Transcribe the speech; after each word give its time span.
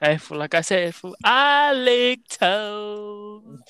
Hey, 0.00 0.16
fool, 0.16 0.38
like 0.38 0.54
I 0.54 0.62
said, 0.62 0.94
fool, 0.94 1.14
I 1.22 1.74
lick 1.74 2.26
toes. 2.26 3.60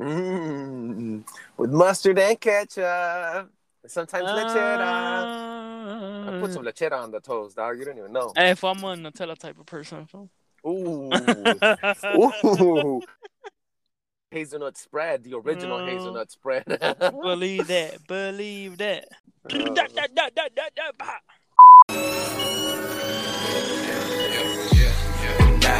Mm, 0.00 1.24
with 1.58 1.70
mustard 1.70 2.18
and 2.18 2.40
ketchup. 2.40 3.50
Sometimes 3.86 4.24
lechera. 4.30 4.80
Uh, 5.28 6.30
I 6.30 6.40
put 6.40 6.52
some 6.52 6.64
lechera 6.64 7.02
on 7.02 7.10
the 7.10 7.20
toast, 7.20 7.56
dog. 7.56 7.78
You 7.78 7.84
don't 7.84 7.98
even 7.98 8.12
know. 8.12 8.32
Hey, 8.34 8.50
if 8.50 8.64
I'm 8.64 8.82
a 8.84 8.94
Nutella 8.96 9.36
type 9.36 9.58
of 9.58 9.66
person, 9.66 10.06
fool. 10.06 10.30
Ooh. 10.66 11.44
Ooh. 12.46 13.02
hazelnut 14.30 14.78
spread, 14.78 15.24
the 15.24 15.34
original 15.34 15.78
Mm. 15.78 15.88
hazelnut 15.88 16.30
spread. 16.30 16.64
Believe 16.66 17.66
that. 17.66 18.06
Believe 18.06 18.78
that. 18.78 19.08
Uh, 19.44 21.18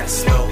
slow, 0.09 0.52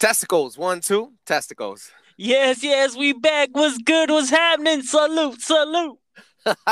testicles, 0.00 0.56
one, 0.56 0.80
two, 0.80 1.12
testicles. 1.26 1.92
Yes, 2.16 2.64
yes, 2.64 2.96
we 2.96 3.12
back. 3.12 3.50
What's 3.52 3.76
good? 3.78 4.10
What's 4.10 4.30
happening? 4.30 4.82
Salute, 4.82 5.40
salute. 5.42 5.98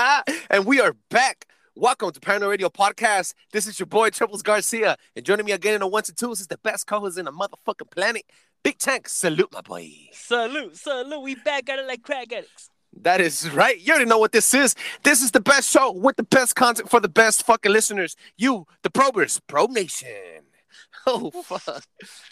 and 0.50 0.64
we 0.64 0.80
are 0.80 0.96
back. 1.10 1.44
Welcome 1.76 2.10
to 2.10 2.20
Paranoid 2.20 2.48
Radio 2.48 2.70
Podcast. 2.70 3.34
This 3.52 3.66
is 3.66 3.78
your 3.78 3.86
boy 3.86 4.08
Triples 4.08 4.42
Garcia, 4.42 4.96
and 5.14 5.26
joining 5.26 5.44
me 5.44 5.52
again 5.52 5.74
in 5.74 5.80
the 5.80 5.86
ones 5.86 6.08
and 6.08 6.16
twos 6.16 6.40
is 6.40 6.46
the 6.46 6.56
best 6.58 6.86
co-host 6.86 7.18
in 7.18 7.26
the 7.26 7.32
motherfucking 7.32 7.90
planet, 7.90 8.24
Big 8.64 8.78
Tank. 8.78 9.08
Salute, 9.10 9.52
my 9.52 9.60
boy. 9.60 9.90
Salute, 10.12 10.76
salute. 10.76 11.20
We 11.20 11.34
back 11.34 11.68
at 11.68 11.78
it 11.78 11.86
like 11.86 12.02
crack 12.02 12.32
addicts. 12.32 12.70
That 13.02 13.20
is 13.20 13.48
right. 13.50 13.78
You 13.78 13.92
already 13.92 14.08
know 14.08 14.18
what 14.18 14.32
this 14.32 14.54
is. 14.54 14.74
This 15.02 15.20
is 15.20 15.32
the 15.32 15.40
best 15.40 15.70
show 15.70 15.92
with 15.92 16.16
the 16.16 16.22
best 16.22 16.56
content 16.56 16.88
for 16.88 16.98
the 16.98 17.10
best 17.10 17.44
fucking 17.44 17.70
listeners. 17.70 18.16
You, 18.38 18.64
the 18.82 18.90
probers, 18.90 19.38
Probe 19.46 19.72
Nation. 19.72 20.47
Oh 21.06 21.30
fuck! 21.30 21.84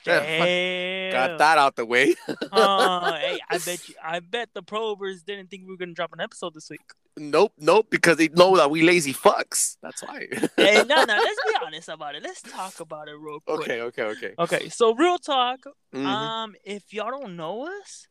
Damn. 0.05 1.13
Got 1.13 1.39
that 1.39 1.59
out 1.59 1.77
the 1.77 1.87
way. 1.87 2.15
Uh, 2.53 3.13
hey, 3.15 3.39
I 3.51 3.59
bet 3.65 3.89
you. 3.89 3.95
I 4.03 4.21
bet 4.21 4.51
the 4.55 4.63
probers 4.63 5.25
didn't 5.25 5.49
think 5.51 5.65
we 5.65 5.71
were 5.71 5.77
gonna 5.77 5.93
drop 5.95 6.13
an 6.13 6.21
episode 6.21 6.55
this 6.55 6.69
week. 6.71 6.81
nope, 7.17 7.53
nope, 7.59 7.87
because 7.91 8.17
they 8.19 8.29
know 8.29 8.57
that 8.57 8.71
we 8.71 8.83
lazy 8.83 9.13
fucks. 9.15 9.77
That's 9.83 10.03
why. 10.03 10.27
Hey, 10.57 10.83
no, 10.87 11.05
no. 11.05 11.15
Let's 11.15 11.41
be 11.47 11.55
honest 11.65 11.89
about 11.89 12.15
it. 12.15 12.23
Let's 12.23 12.43
talk 12.43 12.81
about 12.81 13.09
it 13.09 13.15
real 13.19 13.41
quick. 13.41 13.61
okay, 13.61 13.81
okay, 13.83 14.03
okay. 14.03 14.35
Okay. 14.39 14.69
So 14.69 14.95
real 14.95 15.19
talk. 15.19 15.61
Mhm. 15.95 16.05
Um, 16.07 16.55
if 16.65 16.93
y'all 16.93 17.11
don't 17.11 17.37
know 17.37 17.67
us, 17.81 18.07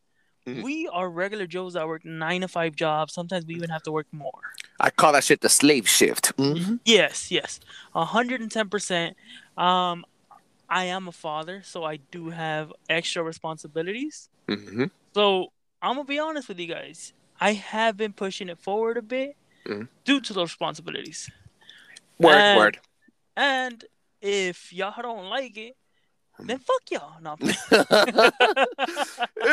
Mhm. 0.47 0.63
we 0.63 0.87
are 0.91 1.09
regular 1.09 1.47
Joes 1.47 1.73
that 1.73 1.87
work 1.87 2.05
nine 2.05 2.41
to 2.41 2.47
five 2.47 2.75
jobs. 2.75 3.13
Sometimes 3.13 3.45
we 3.45 3.55
even 3.55 3.69
have 3.69 3.83
to 3.83 3.91
work 3.91 4.07
more. 4.11 4.41
I 4.79 4.89
call 4.89 5.13
that 5.13 5.23
shit 5.23 5.41
the 5.41 5.49
slave 5.49 5.87
shift. 5.89 6.35
Mhm. 6.37 6.79
Yes, 6.85 7.31
yes, 7.31 7.59
hundred 7.93 8.41
and 8.41 8.51
ten 8.51 8.69
percent. 8.69 9.15
Um, 9.57 10.05
I 10.75 10.83
am 10.85 11.07
a 11.07 11.11
father, 11.13 11.61
so 11.63 11.85
I 11.85 11.97
do 12.11 12.29
have 12.31 12.73
extra 12.89 13.23
responsibilities. 13.23 14.27
Mhm. 14.49 14.91
So 15.13 15.53
I'm 15.81 15.95
gonna 15.95 16.03
be 16.03 16.19
honest 16.19 16.49
with 16.49 16.59
you 16.59 16.67
guys. 16.67 17.13
I 17.39 17.53
have 17.53 17.95
been 17.95 18.11
pushing 18.11 18.49
it 18.49 18.59
forward 18.59 18.97
a 18.97 19.01
bit 19.01 19.37
Mhm. 19.65 19.87
due 20.03 20.19
to 20.19 20.33
those 20.33 20.49
responsibilities. 20.51 21.29
Word, 22.19 22.33
And- 22.35 22.57
word. 22.57 22.79
And 23.37 23.85
if 24.21 24.73
y'all 24.73 25.01
don't 25.01 25.29
like 25.29 25.55
it, 25.55 25.77
then 26.39 26.59
fuck 26.59 26.81
y'all. 26.91 27.21
No, 27.21 27.37
you 27.41 27.53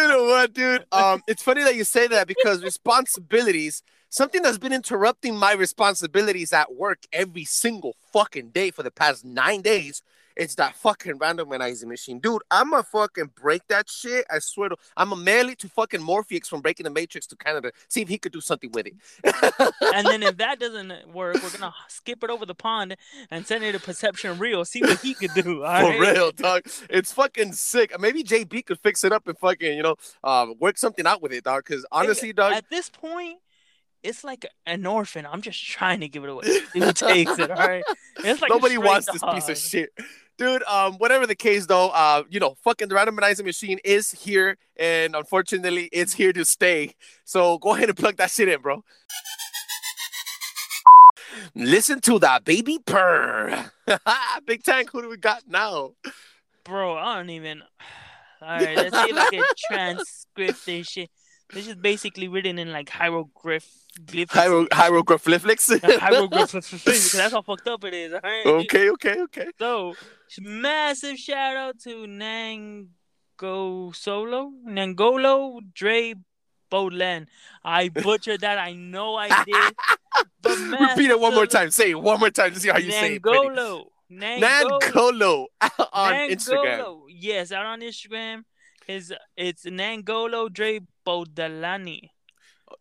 know 0.08 0.24
what, 0.24 0.52
dude? 0.52 0.84
Um, 0.90 1.22
it's 1.28 1.42
funny 1.42 1.62
that 1.62 1.76
you 1.76 1.84
say 1.84 2.08
that 2.08 2.26
because 2.26 2.64
responsibilities, 2.64 3.84
something 4.08 4.42
that's 4.42 4.58
been 4.58 4.72
interrupting 4.72 5.36
my 5.36 5.52
responsibilities 5.52 6.52
at 6.52 6.74
work 6.74 6.98
every 7.12 7.44
single 7.44 7.94
fucking 8.12 8.48
day 8.50 8.72
for 8.72 8.82
the 8.82 8.90
past 8.90 9.24
nine 9.24 9.62
days. 9.62 10.02
It's 10.36 10.54
that 10.56 10.74
fucking 10.76 11.18
randomizing 11.18 11.86
machine, 11.86 12.18
dude. 12.18 12.42
I'm 12.50 12.72
a 12.72 12.82
fucking 12.82 13.30
break 13.40 13.66
that 13.68 13.88
shit. 13.88 14.26
I 14.30 14.38
swear 14.38 14.70
to. 14.70 14.76
I'm 14.96 15.12
a 15.12 15.16
mail 15.16 15.48
it 15.48 15.58
to 15.60 15.68
fucking 15.68 16.02
Morpheus 16.02 16.48
from 16.48 16.60
breaking 16.60 16.84
the 16.84 16.90
Matrix 16.90 17.26
to 17.28 17.36
Canada. 17.36 17.72
See 17.88 18.02
if 18.02 18.08
he 18.08 18.18
could 18.18 18.32
do 18.32 18.40
something 18.40 18.70
with 18.72 18.86
it. 18.86 18.94
and 19.94 20.06
then 20.06 20.22
if 20.22 20.36
that 20.38 20.60
doesn't 20.60 21.12
work, 21.12 21.34
we're 21.42 21.58
gonna 21.58 21.74
skip 21.88 22.22
it 22.24 22.30
over 22.30 22.46
the 22.46 22.54
pond 22.54 22.96
and 23.30 23.46
send 23.46 23.64
it 23.64 23.72
to 23.72 23.80
Perception 23.80 24.38
Real. 24.38 24.64
See 24.64 24.80
what 24.80 25.00
he 25.00 25.14
could 25.14 25.34
do. 25.34 25.42
For 25.42 25.60
right? 25.60 26.00
real, 26.00 26.32
dog. 26.32 26.62
It's 26.90 27.12
fucking 27.12 27.52
sick. 27.52 27.98
Maybe 28.00 28.22
JB 28.22 28.66
could 28.66 28.78
fix 28.80 29.04
it 29.04 29.12
up 29.12 29.28
and 29.28 29.38
fucking, 29.38 29.76
you 29.76 29.82
know, 29.82 29.96
um, 30.24 30.54
work 30.60 30.78
something 30.78 31.06
out 31.06 31.22
with 31.22 31.32
it, 31.32 31.44
dog. 31.44 31.64
Because 31.66 31.86
honestly, 31.92 32.32
dog, 32.32 32.52
At 32.52 32.70
this 32.70 32.88
point, 32.88 33.38
it's 34.02 34.24
like 34.24 34.46
an 34.66 34.86
orphan. 34.86 35.26
I'm 35.30 35.42
just 35.42 35.64
trying 35.64 36.00
to 36.00 36.08
give 36.08 36.24
it 36.24 36.30
away. 36.30 36.44
Who 36.72 36.92
takes 36.92 37.38
it, 37.38 37.50
all 37.50 37.56
right? 37.56 37.84
It's 38.24 38.40
like 38.40 38.50
Nobody 38.50 38.78
wants 38.78 39.10
this 39.10 39.22
piece 39.22 39.48
of 39.48 39.58
shit. 39.58 39.90
Dude, 40.38 40.62
um, 40.64 40.94
whatever 40.94 41.26
the 41.26 41.34
case 41.34 41.66
though, 41.66 41.90
uh, 41.90 42.24
you 42.30 42.40
know, 42.40 42.56
fucking 42.64 42.88
the 42.88 42.94
randomizing 42.94 43.44
machine 43.44 43.78
is 43.84 44.10
here, 44.10 44.56
and 44.76 45.14
unfortunately, 45.14 45.88
it's 45.92 46.14
here 46.14 46.32
to 46.32 46.44
stay. 46.44 46.94
So 47.24 47.58
go 47.58 47.74
ahead 47.74 47.88
and 47.88 47.96
plug 47.96 48.16
that 48.16 48.30
shit 48.30 48.48
in, 48.48 48.60
bro. 48.60 48.82
Listen 51.54 52.00
to 52.00 52.18
that 52.20 52.44
baby 52.44 52.78
purr. 52.84 53.70
Big 54.46 54.62
Tank, 54.62 54.90
who 54.90 55.02
do 55.02 55.08
we 55.08 55.16
got 55.16 55.42
now? 55.48 55.92
Bro, 56.64 56.96
I 56.96 57.16
don't 57.16 57.30
even. 57.30 57.62
All 58.42 58.48
right, 58.48 58.76
let's 58.76 58.96
see 58.96 59.10
if 59.10 59.16
I 59.16 59.30
can 59.30 59.44
transcript 59.70 60.66
this 60.66 60.88
shit. 60.88 61.10
This 61.52 61.68
is 61.68 61.74
basically 61.74 62.28
written 62.28 62.58
in 62.58 62.72
like 62.72 62.88
hieroglyph. 62.88 63.66
glyph- 64.04 64.28
Hiero- 64.30 64.66
hieroglyphics. 64.72 65.70
hieroglyphs 65.82 66.52
because 66.70 67.12
that's 67.12 67.32
how 67.32 67.42
fucked 67.42 67.68
up 67.68 67.84
it 67.84 67.92
is. 67.94 68.12
Right? 68.12 68.46
okay, 68.46 68.90
okay, 68.90 69.20
okay. 69.22 69.48
So, 69.58 69.94
massive 70.40 71.18
shout 71.18 71.56
out 71.56 71.78
to 71.80 72.06
Nango 72.06 73.94
Solo, 73.94 74.52
Nangolo 74.66 75.60
Dre 75.74 76.14
Bolen. 76.70 77.26
I 77.62 77.90
butchered 77.90 78.40
that. 78.40 78.58
I 78.58 78.72
know 78.72 79.16
I 79.16 79.44
did. 79.44 79.74
But 80.42 80.58
Repeat 80.58 81.10
it 81.10 81.18
one 81.20 81.34
more 81.34 81.46
time. 81.46 81.70
Say 81.70 81.90
it 81.90 82.00
one 82.00 82.18
more 82.20 82.28
time 82.30 82.52
to 82.52 82.60
see 82.60 82.68
how 82.68 82.76
you 82.78 82.90
say 82.90 83.14
it. 83.14 83.22
Nangolo. 83.22 83.86
Nangolo. 84.10 84.80
Nangolo 84.80 85.46
on 85.92 86.12
Instagram. 86.30 87.00
Yes, 87.08 87.50
out 87.52 87.64
on 87.64 87.80
Instagram. 87.80 88.42
His 88.86 89.14
it's 89.36 89.64
Nangolo 89.64 90.52
Dre 90.52 90.80
Bodelani. 91.06 92.10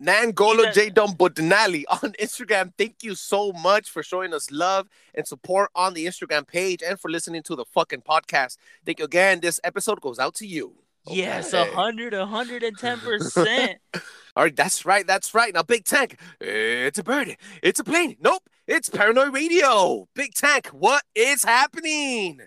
Nangolo 0.02 0.72
J. 0.74 0.90
Dum 0.90 1.14
Bodinali 1.14 1.84
on 1.90 2.14
Instagram. 2.20 2.72
Thank 2.78 3.04
you 3.04 3.16
so 3.16 3.52
much 3.52 3.90
for 3.90 4.04
showing 4.04 4.34
us 4.34 4.50
love 4.52 4.88
and 5.14 5.28
support 5.28 5.70
on 5.76 5.94
the 5.94 6.06
Instagram 6.06 6.48
page 6.48 6.82
and 6.82 7.00
for 7.00 7.10
listening 7.12 7.44
to 7.44 7.56
the 7.56 7.66
fucking 7.66 8.02
podcast. 8.02 8.58
Thank 8.86 9.00
you 9.00 9.06
again. 9.06 9.40
This 9.42 9.60
episode 9.64 10.02
goes 10.02 10.20
out 10.20 10.36
to 10.36 10.48
you. 10.48 10.76
Yes, 11.08 11.54
a 11.54 11.66
hundred, 11.66 12.14
a 12.14 12.28
hundred 12.28 12.62
and 12.62 12.78
ten 12.78 13.00
percent. 13.00 13.80
All 14.36 14.44
right, 14.44 14.56
that's 14.56 14.86
right, 14.86 15.06
that's 15.06 15.34
right. 15.34 15.54
Now, 15.54 15.64
Big 15.64 15.84
Tank, 15.84 16.20
it's 16.40 17.00
a 17.00 17.04
bird, 17.04 17.36
it's 17.64 17.80
a 17.80 17.84
plane. 17.84 18.18
Nope, 18.22 18.48
it's 18.68 18.88
Paranoid 18.88 19.34
Radio. 19.34 20.08
Big 20.14 20.36
Tank, 20.36 20.68
what 20.68 21.04
is 21.16 21.44
happening? 21.44 22.42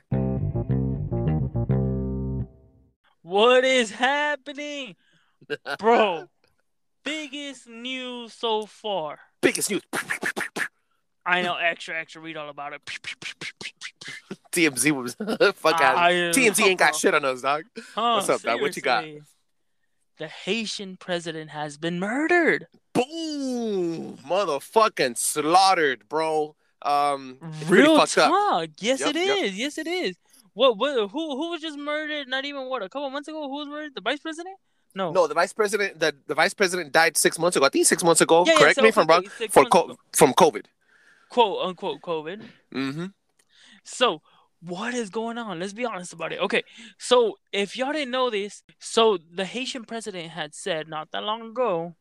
What 3.23 3.65
is 3.65 3.91
happening? 3.91 4.95
Bro, 5.79 6.29
biggest 7.05 7.67
news 7.69 8.33
so 8.33 8.67
far. 8.67 9.19
Biggest 9.41 9.71
news. 9.71 9.83
I 11.27 11.43
know 11.43 11.57
extra 11.57 11.99
extra 11.99 12.21
read 12.21 12.37
all 12.37 12.49
about 12.49 12.73
it. 12.75 12.83
TMZ 14.53 14.93
was 14.93 15.15
fuck 15.57 15.81
out. 15.81 15.97
I- 15.97 16.13
TMZ 16.13 16.65
ain't 16.67 16.79
got 16.79 16.95
shit 16.95 17.15
on 17.15 17.25
us, 17.25 17.43
dog. 17.43 17.65
Huh, 17.95 18.15
What's 18.17 18.29
up, 18.29 18.43
dog? 18.43 18.61
What 18.61 18.77
you 18.77 18.83
got? 18.83 19.05
The 20.19 20.29
Haitian 20.29 20.97
president 20.97 21.51
has 21.51 21.77
been 21.77 21.99
murdered. 21.99 22.69
Boom, 22.93 24.17
motherfucking 24.19 25.19
slaughtered, 25.19 26.09
bro. 26.09 26.55
Um, 26.83 27.39
Real 27.67 27.97
talk. 28.07 28.69
Yes, 28.79 29.01
Yep, 29.01 29.09
it 29.11 29.17
is. 29.17 29.27
yep. 29.27 29.53
Yes, 29.55 29.79
it 29.79 29.87
is. 29.89 30.17
What? 30.53 30.79
What? 30.79 31.11
Who? 31.11 31.37
Who 31.37 31.51
was 31.51 31.61
just 31.61 31.77
murdered? 31.79 32.29
Not 32.29 32.45
even 32.45 32.69
what? 32.69 32.83
A 32.83 32.89
couple 32.89 33.11
months 33.11 33.27
ago? 33.27 33.43
Who 33.49 33.57
was 33.57 33.67
murdered? 33.67 33.93
The 33.97 34.03
vice 34.03 34.21
president? 34.21 34.57
No. 34.95 35.11
No, 35.13 35.27
the 35.27 35.35
vice 35.35 35.53
president, 35.53 35.99
the, 35.99 36.15
the 36.27 36.35
vice 36.35 36.55
president 36.55 36.93
died 36.93 37.17
six 37.17 37.39
months 37.39 37.57
ago. 37.57 37.67
I 37.67 37.69
think 37.69 37.87
six 37.87 38.05
months 38.05 38.21
ago. 38.21 38.45
Yeah, 38.47 38.53
yeah, 38.53 38.59
Correct 38.59 38.77
so 38.77 38.83
me 38.83 38.89
if 38.89 38.99
I'm 38.99 39.07
wrong. 39.07 39.25
For 39.51 39.65
co- 39.65 39.97
from 40.13 40.33
COVID. 40.35 40.67
Quote 41.31 41.67
unquote 41.67 42.01
COVID. 42.01 42.43
Mm-hmm. 42.73 43.07
So 43.83 44.23
what 44.61 44.95
is 44.95 45.11
going 45.11 45.37
on? 45.37 45.59
Let's 45.59 45.73
be 45.73 45.85
honest 45.85 46.13
about 46.13 46.33
it. 46.33 46.41
Okay, 46.41 46.63
so 46.99 47.37
if 47.53 47.77
y'all 47.77 47.93
didn't 47.93 48.11
know 48.11 48.31
this, 48.31 48.63
so 48.79 49.19
the 49.33 49.45
Haitian 49.45 49.85
president 49.85 50.31
had 50.31 50.55
said 50.55 50.89
not 50.89 51.11
that 51.13 51.23
long 51.23 51.43
ago 51.43 51.97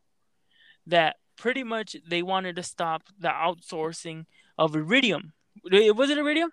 that 0.86 1.16
pretty 1.36 1.64
much 1.64 1.96
they 2.08 2.22
wanted 2.22 2.56
to 2.56 2.62
stop 2.62 3.02
the 3.18 3.28
outsourcing 3.28 4.26
of 4.56 4.74
iridium. 4.74 5.32
Was 5.64 6.10
it 6.10 6.18
iridium? 6.18 6.50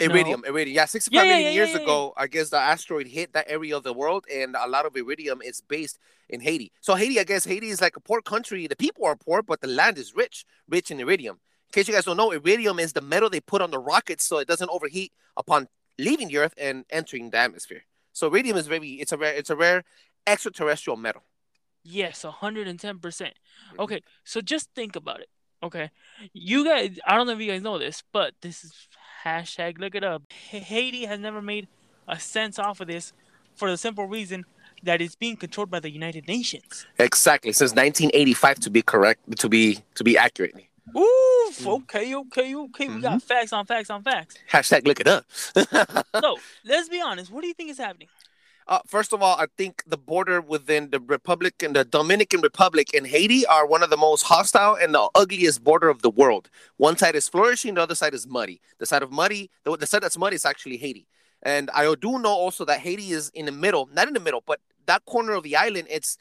No. 0.00 0.06
Iridium, 0.06 0.44
iridium. 0.46 0.74
Yeah, 0.74 0.84
65 0.86 1.14
Yeah, 1.14 1.22
yeah, 1.22 1.36
million 1.36 1.54
yeah, 1.54 1.64
years 1.64 1.74
ago, 1.74 2.12
I 2.16 2.26
guess 2.26 2.50
the 2.50 2.58
asteroid 2.58 3.06
hit 3.06 3.32
that 3.34 3.46
area 3.48 3.76
of 3.76 3.84
the 3.84 3.92
world, 3.92 4.24
and 4.32 4.56
a 4.56 4.66
lot 4.68 4.84
of 4.86 4.96
iridium 4.96 5.40
is 5.42 5.60
based 5.60 5.98
in 6.28 6.40
Haiti. 6.40 6.72
So 6.80 6.94
Haiti, 6.94 7.20
I 7.20 7.24
guess 7.24 7.44
Haiti 7.44 7.68
is 7.68 7.80
like 7.80 7.96
a 7.96 8.00
poor 8.00 8.20
country. 8.20 8.66
The 8.66 8.76
people 8.76 9.04
are 9.04 9.16
poor, 9.16 9.42
but 9.42 9.60
the 9.60 9.68
land 9.68 9.98
is 9.98 10.14
rich, 10.16 10.44
rich 10.68 10.90
in 10.90 10.98
iridium. 10.98 11.36
In 11.68 11.72
case 11.72 11.88
you 11.88 11.94
guys 11.94 12.04
don't 12.04 12.16
know, 12.16 12.32
iridium 12.32 12.78
is 12.78 12.92
the 12.92 13.00
metal 13.00 13.30
they 13.30 13.40
put 13.40 13.62
on 13.62 13.70
the 13.70 13.78
rockets 13.78 14.24
so 14.24 14.38
it 14.38 14.48
doesn't 14.48 14.70
overheat 14.70 15.12
upon 15.36 15.68
leaving 15.98 16.28
the 16.28 16.38
Earth 16.38 16.54
and 16.58 16.84
entering 16.90 17.30
the 17.30 17.38
atmosphere. 17.38 17.84
So 18.12 18.26
iridium 18.28 18.56
is 18.56 18.66
very, 18.66 18.94
it's 18.94 19.12
a 19.12 19.16
rare, 19.16 19.34
it's 19.34 19.50
a 19.50 19.56
rare 19.56 19.84
extraterrestrial 20.26 20.96
metal. 20.96 21.22
Yes, 21.84 22.22
hundred 22.22 22.68
and 22.68 22.78
ten 22.78 22.98
percent. 22.98 23.34
Mhm. 23.74 23.84
Okay, 23.84 24.02
so 24.24 24.40
just 24.40 24.70
think 24.74 24.96
about 24.96 25.20
it. 25.20 25.28
Okay, 25.62 25.90
you 26.32 26.64
guys, 26.64 26.98
I 27.06 27.16
don't 27.16 27.26
know 27.26 27.34
if 27.34 27.40
you 27.40 27.50
guys 27.50 27.62
know 27.62 27.78
this, 27.78 28.02
but 28.12 28.34
this 28.40 28.64
is 28.64 28.72
hashtag 29.24 29.78
look 29.78 29.94
it 29.94 30.04
up. 30.04 30.22
Ha- 30.50 30.58
Haiti 30.60 31.04
has 31.06 31.18
never 31.20 31.42
made 31.42 31.68
a 32.08 32.18
cent 32.18 32.58
off 32.58 32.80
of 32.80 32.88
this 32.88 33.12
for 33.54 33.70
the 33.70 33.76
simple 33.76 34.06
reason 34.06 34.44
that 34.82 35.00
it's 35.00 35.14
being 35.14 35.36
controlled 35.36 35.70
by 35.70 35.78
the 35.80 35.90
United 35.90 36.26
Nations. 36.26 36.86
Exactly, 36.98 37.52
since 37.52 37.70
1985 37.72 38.58
to 38.60 38.70
be 38.70 38.82
correct, 38.82 39.20
to 39.38 39.48
be 39.48 39.78
to 39.94 40.02
be 40.04 40.18
accurate. 40.18 40.54
Oof. 40.96 41.58
Mm. 41.60 41.66
Okay, 41.82 42.14
okay, 42.14 42.54
okay. 42.54 42.88
We 42.88 42.94
Mm-hmm. 42.94 43.00
got 43.02 43.22
facts 43.22 43.52
on 43.52 43.64
facts 43.66 43.90
on 43.90 44.02
facts. 44.02 44.36
Hashtag 44.50 44.86
look 44.86 45.00
it 45.00 45.06
up. 45.06 45.24
So 46.20 46.36
let's 46.64 46.88
be 46.88 47.00
honest. 47.00 47.30
What 47.30 47.42
do 47.42 47.46
you 47.48 47.54
think 47.54 47.70
is 47.70 47.78
happening? 47.78 48.08
Uh, 48.68 48.78
first 48.86 49.12
of 49.12 49.22
all, 49.22 49.36
I 49.38 49.46
think 49.58 49.82
the 49.86 49.98
border 49.98 50.40
within 50.40 50.90
the 50.90 51.00
Republic 51.00 51.62
and 51.62 51.74
the 51.74 51.84
Dominican 51.84 52.40
Republic 52.40 52.94
and 52.94 53.06
Haiti 53.06 53.44
are 53.46 53.66
one 53.66 53.82
of 53.82 53.90
the 53.90 53.96
most 53.96 54.22
hostile 54.22 54.74
and 54.74 54.94
the 54.94 55.08
ugliest 55.14 55.64
border 55.64 55.88
of 55.88 56.02
the 56.02 56.10
world. 56.10 56.48
One 56.76 56.96
side 56.96 57.14
is 57.16 57.28
flourishing, 57.28 57.74
the 57.74 57.82
other 57.82 57.94
side 57.94 58.14
is 58.14 58.26
muddy. 58.26 58.60
The 58.78 58.86
side 58.86 59.02
of 59.02 59.10
muddy, 59.10 59.50
the, 59.64 59.76
the 59.76 59.86
side 59.86 60.02
that's 60.02 60.16
muddy 60.16 60.36
is 60.36 60.44
actually 60.44 60.76
Haiti. 60.76 61.06
And 61.42 61.70
I 61.74 61.92
do 62.00 62.18
know 62.18 62.30
also 62.30 62.64
that 62.66 62.80
Haiti 62.80 63.10
is 63.10 63.30
in 63.34 63.46
the 63.46 63.52
middle, 63.52 63.88
not 63.92 64.06
in 64.06 64.14
the 64.14 64.20
middle, 64.20 64.42
but 64.46 64.60
that 64.86 65.04
corner 65.04 65.32
of 65.32 65.42
the 65.42 65.56
island. 65.56 65.88
It's 65.90 66.16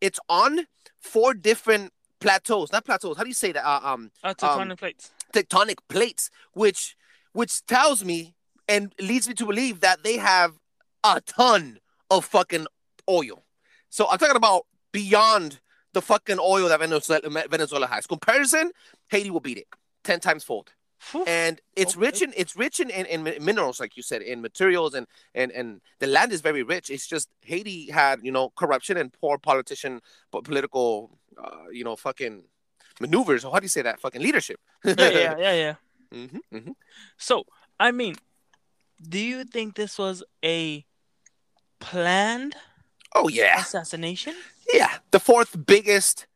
it's 0.00 0.18
on 0.28 0.66
four 0.98 1.32
different 1.32 1.92
plateaus, 2.20 2.72
not 2.72 2.84
plateaus. 2.84 3.16
How 3.16 3.22
do 3.22 3.28
you 3.28 3.34
say 3.34 3.52
that? 3.52 3.64
Uh, 3.64 3.80
um, 3.84 4.10
Uh, 4.22 4.34
tectonic 4.34 4.78
plates. 4.78 5.10
tectonic 5.32 5.76
plates, 5.88 6.30
which 6.54 6.96
which 7.32 7.64
tells 7.66 8.04
me 8.04 8.34
and 8.68 8.92
leads 8.98 9.28
me 9.28 9.34
to 9.34 9.46
believe 9.46 9.80
that 9.80 10.02
they 10.02 10.16
have 10.16 10.58
a 11.04 11.20
ton 11.20 11.78
of 12.18 12.24
fucking 12.24 12.66
oil. 13.08 13.44
So 13.90 14.08
I'm 14.10 14.18
talking 14.18 14.36
about 14.36 14.66
beyond 14.92 15.60
the 15.92 16.02
fucking 16.02 16.38
oil 16.40 16.68
that 16.68 16.80
Venezuela, 16.80 17.46
Venezuela 17.48 17.86
has. 17.86 18.06
Comparison, 18.06 18.70
Haiti 19.08 19.30
will 19.30 19.40
beat 19.40 19.58
it 19.58 19.66
ten 20.02 20.20
times 20.20 20.44
fold. 20.44 20.72
And 21.26 21.60
it's 21.76 21.96
Okay. 21.96 22.06
rich 22.06 22.22
in 22.22 22.32
it's 22.34 22.56
rich 22.56 22.80
in, 22.80 22.88
in, 22.88 23.04
in 23.06 23.44
minerals, 23.44 23.78
like 23.78 23.94
you 23.96 24.02
said, 24.02 24.22
in 24.22 24.40
materials 24.40 24.94
and 24.94 25.06
and 25.34 25.52
and 25.52 25.80
the 26.00 26.06
land 26.06 26.32
is 26.32 26.40
very 26.40 26.62
rich. 26.62 26.88
It's 26.88 27.06
just 27.06 27.28
Haiti 27.42 27.90
had 27.90 28.20
you 28.22 28.32
know 28.32 28.50
corruption 28.56 28.96
and 28.96 29.12
poor 29.12 29.36
politician, 29.38 30.00
po- 30.32 30.40
political, 30.40 31.18
uh, 31.36 31.68
you 31.70 31.84
know, 31.84 31.94
fucking 31.94 32.44
maneuvers. 33.00 33.42
How 33.42 33.58
do 33.58 33.64
you 33.64 33.68
say 33.68 33.82
that? 33.82 34.00
Fucking 34.00 34.22
leadership. 34.22 34.58
yeah, 34.84 34.94
yeah, 35.10 35.36
yeah, 35.38 35.52
yeah. 35.52 35.74
hmm 36.12 36.38
hmm 36.58 36.70
So, 37.18 37.44
I 37.78 37.90
mean, 37.90 38.14
do 39.06 39.18
you 39.18 39.44
think 39.44 39.74
this 39.74 39.98
was 39.98 40.24
a 40.44 40.86
planned 41.90 42.56
Oh 43.14 43.28
yeah, 43.28 43.60
assassination? 43.60 44.34
yeah. 44.72 44.98
The 45.10 45.20
fourth 45.20 45.54
biggest 45.66 46.26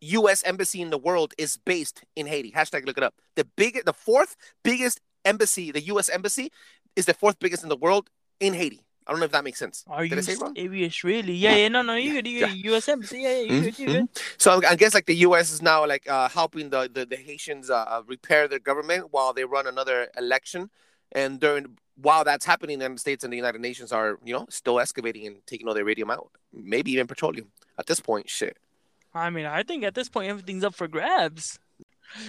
U.S. 0.00 0.42
embassy 0.44 0.80
in 0.80 0.90
the 0.90 0.98
world 0.98 1.34
is 1.38 1.56
based 1.56 2.04
in 2.16 2.26
Haiti. 2.26 2.52
Hashtag 2.52 2.86
look 2.86 2.98
it 2.98 3.02
up. 3.02 3.14
The 3.34 3.44
big, 3.56 3.84
the 3.84 3.92
fourth 3.92 4.36
biggest 4.62 5.00
embassy, 5.24 5.72
the 5.72 5.80
U.S. 5.92 6.08
embassy, 6.08 6.50
is 6.96 7.06
the 7.06 7.14
fourth 7.14 7.38
biggest 7.38 7.62
in 7.62 7.68
the 7.68 7.76
world 7.76 8.10
in 8.40 8.54
Haiti. 8.54 8.80
I 9.06 9.12
don't 9.12 9.20
know 9.20 9.26
if 9.26 9.32
that 9.32 9.44
makes 9.44 9.58
sense. 9.58 9.84
Are 9.88 10.02
Did 10.02 10.12
I 10.12 10.16
you 10.16 10.22
say 10.22 10.32
it 10.34 10.40
wrong? 10.40 10.54
serious? 10.54 11.04
Really? 11.04 11.32
Yeah, 11.32 11.56
yeah. 11.56 11.68
No, 11.68 11.80
no. 11.82 11.94
You 11.94 12.12
good? 12.12 12.26
You 12.28 12.46
good? 12.46 12.50
U.S. 12.70 12.88
Embassy? 12.88 13.20
Yeah, 13.20 13.40
yeah. 13.40 13.40
You 13.40 13.60
good? 13.62 13.78
You 13.78 13.88
Mhm, 13.88 13.92
good? 14.00 14.08
So 14.36 14.60
I 14.68 14.76
guess 14.76 14.92
like 14.94 15.06
the 15.06 15.16
U.S. 15.28 15.50
is 15.50 15.62
now 15.62 15.86
like 15.86 16.08
uh, 16.08 16.28
helping 16.28 16.68
the 16.70 16.90
the, 16.92 17.06
the 17.06 17.16
Haitians 17.16 17.70
uh, 17.70 17.84
uh, 17.88 18.02
repair 18.06 18.48
their 18.48 18.58
government 18.58 19.08
while 19.10 19.32
they 19.32 19.44
run 19.44 19.66
another 19.66 20.08
election, 20.18 20.70
and 21.12 21.40
during 21.40 21.78
while 22.00 22.24
that's 22.24 22.46
happening, 22.46 22.78
the 22.78 22.84
United 22.84 23.00
States 23.00 23.24
and 23.24 23.32
the 23.32 23.36
United 23.36 23.60
Nations 23.60 23.92
are 23.92 24.18
you 24.24 24.32
know 24.32 24.46
still 24.48 24.80
excavating 24.80 25.26
and 25.26 25.36
taking 25.46 25.68
all 25.68 25.74
their 25.74 25.84
radium 25.84 26.10
out, 26.10 26.30
maybe 26.52 26.92
even 26.92 27.06
petroleum. 27.06 27.48
At 27.78 27.86
this 27.86 28.00
point, 28.00 28.28
shit. 28.28 28.56
I 29.14 29.30
mean, 29.30 29.46
I 29.46 29.62
think 29.62 29.84
at 29.84 29.94
this 29.94 30.08
point 30.08 30.28
everything's 30.28 30.64
up 30.64 30.74
for 30.74 30.88
grabs. 30.88 31.58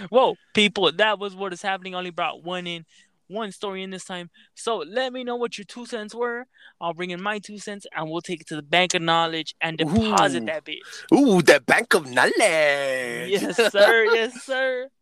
Whoa, 0.10 0.36
people, 0.54 0.92
that 0.92 1.20
was 1.20 1.36
what 1.36 1.54
is 1.54 1.62
happening. 1.62 1.96
Only 1.96 2.10
brought 2.10 2.44
one 2.44 2.68
in, 2.68 2.86
one 3.28 3.52
story 3.52 3.82
in 3.84 3.90
this 3.90 4.06
time. 4.06 4.30
So 4.54 4.78
let 4.78 5.14
me 5.14 5.24
know 5.24 5.36
what 5.36 5.58
your 5.58 5.66
two 5.66 5.86
cents 5.86 6.14
were. 6.14 6.46
I'll 6.82 6.94
bring 6.94 7.12
in 7.12 7.22
my 7.22 7.40
two 7.40 7.58
cents, 7.58 7.88
and 7.96 8.10
we'll 8.10 8.22
take 8.22 8.42
it 8.42 8.48
to 8.48 8.56
the 8.56 8.62
bank 8.62 8.94
of 8.94 9.02
knowledge 9.02 9.56
and 9.62 9.78
deposit 9.78 10.44
Ooh. 10.44 10.46
that 10.48 10.66
bitch. 10.66 11.14
Ooh, 11.14 11.42
the 11.42 11.62
bank 11.66 11.94
of 11.94 12.10
knowledge. 12.12 12.34
Yes, 12.38 13.56
sir. 13.72 14.06
yes, 14.06 14.44
sir. 14.44 14.90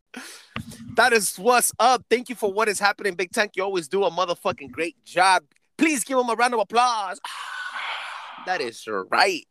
That 0.95 1.13
is 1.13 1.35
what's 1.37 1.71
up. 1.79 2.03
Thank 2.09 2.29
you 2.29 2.35
for 2.35 2.51
what 2.51 2.67
is 2.67 2.79
happening, 2.79 3.13
Big 3.13 3.31
Tank. 3.31 3.51
You 3.55 3.63
always 3.63 3.87
do 3.87 4.03
a 4.03 4.11
motherfucking 4.11 4.71
great 4.71 4.95
job. 5.05 5.43
Please 5.77 6.03
give 6.03 6.17
him 6.17 6.29
a 6.29 6.33
round 6.35 6.53
of 6.53 6.59
applause. 6.59 7.19
That 8.45 8.61
is 8.61 8.87
right. 9.11 9.45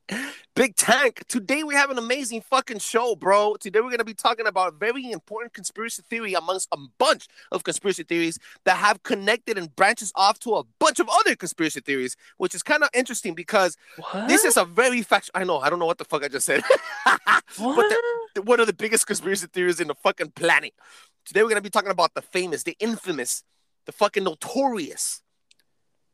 Big 0.54 0.74
Tank, 0.74 1.22
today 1.28 1.62
we 1.62 1.74
have 1.74 1.90
an 1.90 1.98
amazing 1.98 2.40
fucking 2.40 2.78
show, 2.78 3.14
bro. 3.14 3.56
Today 3.60 3.80
we're 3.80 3.90
going 3.90 3.98
to 3.98 4.04
be 4.06 4.14
talking 4.14 4.46
about 4.46 4.72
a 4.72 4.76
very 4.76 5.10
important 5.12 5.52
conspiracy 5.52 6.02
theory 6.08 6.32
amongst 6.32 6.68
a 6.72 6.78
bunch 6.96 7.26
of 7.52 7.62
conspiracy 7.62 8.04
theories 8.04 8.38
that 8.64 8.78
have 8.78 9.02
connected 9.02 9.58
and 9.58 9.76
branches 9.76 10.12
off 10.14 10.38
to 10.38 10.54
a 10.54 10.62
bunch 10.78 10.98
of 10.98 11.10
other 11.12 11.36
conspiracy 11.36 11.80
theories, 11.80 12.16
which 12.38 12.54
is 12.54 12.62
kind 12.62 12.82
of 12.82 12.88
interesting 12.94 13.34
because 13.34 13.76
What? 13.98 14.28
this 14.28 14.46
is 14.46 14.56
a 14.56 14.64
very 14.64 15.02
fact. 15.02 15.30
I 15.34 15.44
know, 15.44 15.58
I 15.58 15.68
don't 15.68 15.78
know 15.78 15.84
what 15.84 15.98
the 15.98 16.06
fuck 16.06 16.24
I 16.24 16.28
just 16.28 16.46
said. 16.46 16.62
what? 17.04 17.22
but 17.58 17.88
the- 17.90 18.02
one 18.44 18.61
of 18.61 18.67
the 18.67 18.73
biggest 18.73 19.06
conspiracy 19.06 19.47
theories 19.53 19.81
in 19.81 19.88
the 19.88 19.94
fucking 19.94 20.33
planet. 20.33 20.73
Today 21.25 21.43
we're 21.43 21.49
gonna 21.49 21.61
be 21.61 21.71
talking 21.71 21.91
about 21.91 22.15
the 22.15 22.23
famous, 22.23 22.62
the 22.62 22.77
infamous, 22.81 23.43
the 23.87 23.93
fucking 23.93 24.25
notorious 24.25 25.23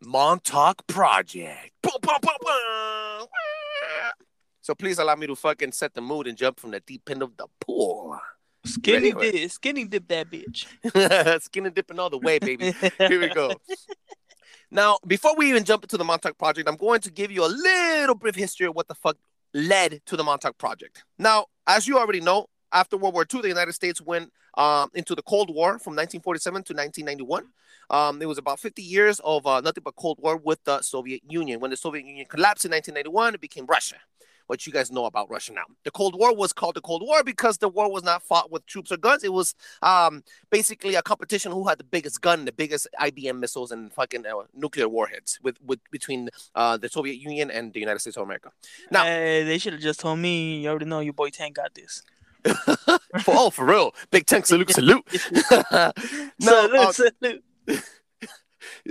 Montauk 0.01 0.87
Project. 0.87 1.71
Boom, 1.83 1.93
boom, 2.03 2.17
boom, 2.23 2.37
boom. 2.41 3.27
So 4.61 4.75
please 4.75 4.99
allow 4.99 5.17
me 5.17 5.27
to 5.27 5.35
fucking 5.35 5.73
set 5.73 5.93
the 5.95 6.01
mood 6.01 6.27
and 6.27 6.37
jump 6.39 6.61
from 6.61 6.71
the 6.71 6.81
deep 6.81 7.09
end 7.11 7.23
of 7.23 7.37
the 7.37 7.47
pool. 7.61 8.19
skinny 8.65 9.11
Anyway. 9.11 9.33
dip, 9.33 9.51
skinny 9.51 9.85
dip 9.87 10.07
that 10.09 10.31
bitch. 10.31 10.67
skinny 11.43 11.71
dipping 11.71 11.99
all 11.99 12.11
the 12.11 12.19
way, 12.19 12.39
baby. 12.39 12.73
Here 12.99 13.21
we 13.21 13.29
go. 13.29 13.53
Now, 14.71 14.99
before 15.07 15.37
we 15.37 15.51
even 15.51 15.65
jump 15.65 15.85
into 15.85 15.99
the 15.99 16.05
Montauk 16.05 16.39
Project, 16.39 16.67
I'm 16.67 16.77
going 16.77 17.03
to 17.03 17.11
give 17.11 17.31
you 17.31 17.45
a 17.45 17.47
little 17.47 18.15
brief 18.15 18.35
history 18.35 18.67
of 18.67 18.75
what 18.75 18.89
the 18.89 18.95
fuck 18.95 19.19
led 19.55 20.01
to 20.07 20.17
the 20.17 20.25
Montauk 20.25 20.59
Project. 20.59 21.05
Now, 21.19 21.47
as 21.67 21.87
you 21.87 21.99
already 21.99 22.21
know, 22.21 22.47
after 22.73 22.97
World 22.97 23.15
War 23.15 23.27
II, 23.33 23.43
the 23.43 23.49
United 23.49 23.73
States 23.73 24.01
went 24.01 24.33
um, 24.57 24.91
into 24.95 25.15
the 25.15 25.23
Cold 25.23 25.51
War 25.55 25.79
from 25.79 25.95
1947 25.95 26.65
to 26.65 26.75
1991. 26.75 27.47
Um, 27.91 28.23
it 28.23 28.27
was 28.27 28.39
about 28.39 28.59
50 28.61 28.83
years 28.83 29.21
of 29.21 29.47
uh, 29.47 29.61
nothing 29.61 29.83
but 29.85 29.97
Cold 29.97 30.19
War 30.21 30.37
with 30.37 30.65
the 30.65 30.81
Soviet 30.81 31.23
Union. 31.29 31.61
When 31.61 31.71
the 31.71 31.77
Soviet 31.77 32.07
Union 32.07 32.27
collapsed 32.29 32.65
in 32.65 32.71
1991, 32.71 33.35
it 33.35 33.41
became 33.41 33.67
Russia. 33.67 33.97
What 34.53 34.67
you 34.67 34.73
guys 34.75 34.93
know 34.93 35.07
about 35.07 35.31
Russia 35.31 35.55
now. 35.55 35.65
The 35.83 35.91
Cold 35.91 36.15
War 36.15 36.37
was 36.37 36.53
called 36.53 36.75
the 36.75 36.83
Cold 36.83 37.01
War 37.03 37.25
because 37.25 37.57
the 37.57 37.71
war 37.71 37.91
was 37.91 38.03
not 38.03 38.23
fought 38.23 38.51
with 38.53 38.67
troops 38.67 38.93
or 38.93 38.99
guns. 38.99 39.25
It 39.25 39.33
was 39.33 39.55
um, 39.81 40.23
basically 40.51 40.95
a 40.95 41.01
competition 41.01 41.53
who 41.53 41.67
had 41.67 41.79
the 41.79 41.85
biggest 41.85 42.21
gun, 42.21 42.45
the 42.45 42.53
biggest 42.53 42.87
ICBM 43.01 43.39
missiles, 43.39 43.73
and 43.73 43.91
fucking 43.95 44.27
uh, 44.27 44.43
nuclear 44.53 44.91
warheads 44.91 45.41
with, 45.43 45.57
with 45.65 45.81
between 45.91 46.29
uh, 46.55 46.77
the 46.77 46.91
Soviet 46.91 47.15
Union 47.17 47.51
and 47.51 47.73
the 47.73 47.81
United 47.81 48.01
States 48.01 48.19
of 48.19 48.25
America. 48.25 48.51
Now- 48.91 49.05
Hey, 49.05 49.43
they 49.43 49.57
should 49.57 49.73
have 49.73 49.81
just 49.81 50.01
told 50.01 50.19
me. 50.19 50.61
You 50.61 50.69
already 50.69 50.85
know 50.85 51.01
your 51.01 51.15
boy 51.15 51.31
Tank 51.31 51.57
got 51.57 51.73
this. 51.73 52.03
For, 52.45 53.29
oh, 53.29 53.49
for 53.49 53.65
real. 53.65 53.95
Big 54.11 54.27
tank 54.27 54.45
salute, 54.45 54.71
salute. 54.71 55.03
no, 55.73 55.93
salute, 56.41 56.75
uh, 56.77 56.93
salute. 56.93 57.45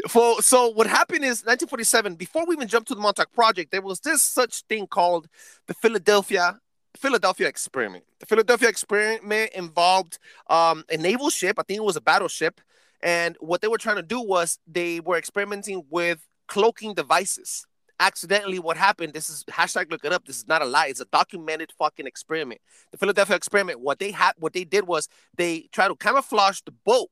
For, 0.08 0.42
so 0.42 0.70
what 0.70 0.88
happened 0.88 1.24
is 1.24 1.44
1947, 1.44 2.16
before 2.16 2.46
we 2.46 2.56
even 2.56 2.68
jumped 2.68 2.88
to 2.90 2.96
the 2.96 3.02
Montauk 3.02 3.32
Project, 3.34 3.72
there 3.72 3.82
was 3.82 4.00
this 4.00 4.22
such 4.22 4.64
thing 4.64 4.88
called 4.88 5.28
the 5.68 5.74
Philadelphia 5.74 6.60
Philadelphia 6.98 7.48
experiment. 7.48 8.04
The 8.20 8.26
Philadelphia 8.26 8.70
experiment 8.70 9.52
involved 9.54 10.20
um, 10.50 10.84
a 10.90 10.98
naval 10.98 11.30
ship. 11.30 11.58
I 11.58 11.64
think 11.64 11.78
it 11.78 11.84
was 11.84 11.96
a 11.96 12.02
battleship. 12.02 12.60
And 13.02 13.36
what 13.40 13.62
they 13.62 13.68
were 13.68 13.78
trying 13.78 13.96
to 13.96 14.04
do 14.04 14.22
was 14.22 14.60
they 14.68 15.00
were 15.00 15.18
experimenting 15.18 15.84
with 15.90 16.20
cloaking 16.48 16.94
devices. 16.94 17.66
Accidentally, 18.00 18.60
what 18.60 18.78
happened? 18.78 19.14
This 19.14 19.30
is 19.30 19.44
hashtag 19.46 19.92
look 19.92 20.04
it 20.04 20.12
up. 20.12 20.26
This 20.26 20.38
is 20.38 20.48
not 20.48 20.62
a 20.62 20.66
lie. 20.66 20.88
It's 20.88 21.00
a 21.00 21.06
documented 21.06 21.72
fucking 21.78 22.08
experiment. 22.08 22.62
The 22.92 22.98
Philadelphia 22.98 23.36
experiment. 23.36 23.80
What 23.80 24.00
they 24.00 24.12
had, 24.12 24.34
what 24.38 24.54
they 24.54 24.64
did 24.64 24.88
was 24.88 25.08
they 25.38 25.70
tried 25.72 25.90
to 25.90 25.96
camouflage 25.96 26.62
the 26.66 26.72
boat, 26.72 27.10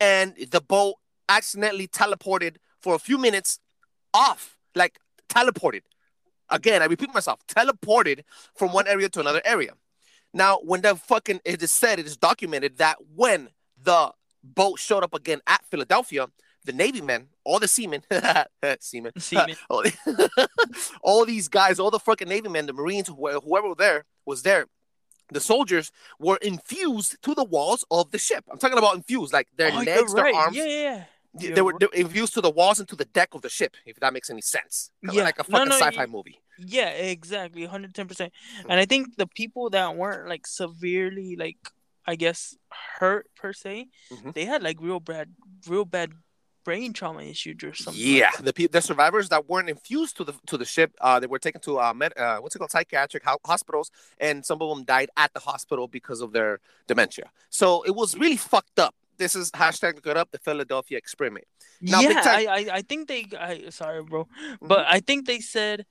and 0.00 0.34
the 0.50 0.60
boat 0.60 0.96
accidentally 1.36 1.88
teleported 1.88 2.56
for 2.80 2.94
a 2.94 2.98
few 2.98 3.16
minutes 3.18 3.58
off, 4.12 4.56
like 4.74 4.98
teleported. 5.28 5.82
Again, 6.50 6.82
I 6.82 6.86
repeat 6.86 7.14
myself, 7.14 7.40
teleported 7.46 8.22
from 8.54 8.72
one 8.72 8.86
area 8.88 9.08
to 9.10 9.20
another 9.20 9.40
area. 9.44 9.72
Now, 10.34 10.58
when 10.58 10.80
the 10.80 10.96
fucking 10.96 11.40
it 11.44 11.62
is 11.62 11.70
said, 11.70 11.98
it 11.98 12.06
is 12.06 12.16
documented 12.16 12.78
that 12.78 12.96
when 13.14 13.48
the 13.82 14.12
boat 14.42 14.78
showed 14.78 15.04
up 15.04 15.14
again 15.14 15.40
at 15.46 15.64
Philadelphia, 15.70 16.26
the 16.64 16.72
Navy 16.72 17.00
men, 17.00 17.28
all 17.44 17.58
the 17.58 17.68
seamen, 17.68 18.02
seamen, 18.80 19.12
Seamen. 19.18 19.56
all, 19.70 19.84
all 21.02 21.24
these 21.24 21.48
guys, 21.48 21.78
all 21.78 21.90
the 21.90 21.98
fucking 21.98 22.28
Navy 22.28 22.48
men, 22.48 22.66
the 22.66 22.72
Marines, 22.72 23.08
wh- 23.08 23.38
whoever 23.44 23.68
were 23.68 23.74
there 23.74 24.04
was 24.26 24.42
there. 24.42 24.66
The 25.32 25.40
soldiers 25.40 25.92
were 26.18 26.36
infused 26.42 27.16
to 27.22 27.34
the 27.34 27.44
walls 27.44 27.84
of 27.90 28.10
the 28.10 28.18
ship. 28.18 28.44
I'm 28.50 28.58
talking 28.58 28.78
about 28.78 28.96
infused, 28.96 29.32
like 29.32 29.46
their 29.56 29.70
Oh, 29.72 29.76
legs, 29.78 30.12
their 30.12 30.34
arms. 30.34 30.56
Yeah, 30.56 30.64
yeah, 30.64 30.82
yeah. 30.82 31.04
They 31.34 31.62
were, 31.62 31.74
they 31.78 31.86
infused 31.94 32.34
to 32.34 32.40
the 32.40 32.50
walls 32.50 32.80
and 32.80 32.88
to 32.88 32.96
the 32.96 33.04
deck 33.04 33.34
of 33.34 33.42
the 33.42 33.48
ship, 33.48 33.76
if 33.86 33.96
that 34.00 34.12
makes 34.12 34.30
any 34.30 34.40
sense. 34.40 34.90
Yeah. 35.02 35.22
Like 35.22 35.38
a 35.38 35.44
fucking 35.44 35.68
no, 35.68 35.78
sci-fi 35.78 36.04
y- 36.04 36.06
movie. 36.06 36.40
Yeah, 36.58 36.88
exactly, 36.88 37.66
110%. 37.66 38.30
And 38.68 38.80
I 38.80 38.84
think 38.84 39.16
the 39.16 39.26
people 39.26 39.70
that 39.70 39.96
weren't 39.96 40.28
like 40.28 40.46
severely 40.46 41.36
like 41.36 41.58
I 42.06 42.16
guess 42.16 42.56
hurt 42.98 43.30
per 43.36 43.52
se, 43.52 43.88
Mhm. 44.10 44.34
they 44.34 44.44
had 44.44 44.62
like 44.62 44.78
real 44.80 45.00
bad 45.00 45.28
real 45.68 45.84
bad 45.84 46.10
brain 46.64 46.92
trauma 46.92 47.22
issues 47.22 47.62
or 47.62 47.72
something. 47.74 48.02
Yeah, 48.02 48.30
that. 48.36 48.44
the 48.44 48.52
pe- 48.52 48.66
the 48.66 48.80
survivors 48.82 49.28
that 49.28 49.48
weren't 49.48 49.70
infused 49.70 50.16
to 50.16 50.24
the 50.24 50.34
to 50.46 50.58
the 50.58 50.64
ship, 50.64 50.92
uh, 51.00 51.20
they 51.20 51.26
were 51.28 51.38
taken 51.38 51.60
to 51.62 51.78
uh, 51.78 51.94
med- 51.94 52.16
uh 52.18 52.38
what's 52.38 52.54
it 52.56 52.58
called, 52.58 52.70
psychiatric 52.70 53.24
ho- 53.24 53.38
hospitals, 53.46 53.90
and 54.18 54.44
some 54.44 54.60
of 54.60 54.68
them 54.74 54.84
died 54.84 55.10
at 55.16 55.32
the 55.32 55.40
hospital 55.40 55.86
because 55.88 56.20
of 56.20 56.32
their 56.32 56.58
dementia. 56.86 57.30
So 57.48 57.82
it 57.84 57.94
was 57.94 58.16
really 58.16 58.36
fucked 58.36 58.78
up. 58.78 58.94
This 59.20 59.36
is 59.36 59.50
hashtag 59.52 59.92
look 59.96 60.06
it 60.06 60.16
up, 60.16 60.30
the 60.32 60.38
Philadelphia 60.48 60.96
experiment. 61.04 61.44
Now, 61.80 62.00
yeah, 62.00 62.20
time- 62.26 62.38
I, 62.40 62.44
I 62.58 62.60
I 62.78 62.82
think 62.90 63.06
they 63.12 63.22
I 63.38 63.68
sorry 63.70 64.02
bro, 64.02 64.24
Mm-hmm. 64.24 64.66
but 64.72 64.82
I 64.96 64.98
think 65.08 65.26
they 65.26 65.40
said 65.40 65.84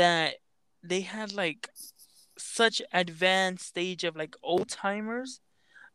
that 0.00 0.34
they 0.90 1.02
had 1.02 1.32
like 1.42 1.68
such 2.38 2.80
advanced 2.92 3.66
stage 3.66 4.02
of 4.08 4.14
like 4.22 4.34
old 4.52 4.68
timers, 4.68 5.40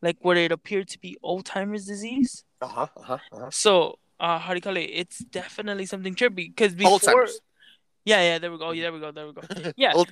like 0.06 0.18
what 0.20 0.36
it 0.36 0.52
appeared 0.52 0.88
to 0.94 0.98
be 1.06 1.16
old 1.22 1.44
timers 1.46 1.84
disease. 1.86 2.44
Uh 2.60 2.68
huh. 2.68 2.86
Uh 2.96 3.02
huh. 3.10 3.18
Uh-huh. 3.32 3.50
So 3.50 3.72
uh, 4.20 4.38
how 4.38 4.50
do 4.52 4.58
you 4.60 4.66
call 4.68 4.76
it? 4.76 4.90
It's 5.02 5.18
definitely 5.40 5.86
something 5.86 6.14
trippy 6.14 6.46
because 6.54 6.74
before. 6.74 6.98
Alzheimer's. 6.98 7.40
Yeah, 8.04 8.20
yeah, 8.20 8.38
there 8.38 8.50
we 8.50 8.58
go. 8.58 8.72
Yeah, 8.72 8.82
there 8.82 8.92
we 8.92 8.98
go. 9.00 9.12
There 9.12 9.26
we 9.28 9.32
go. 9.32 9.42
Yeah, 9.76 9.92
Old- 9.94 10.10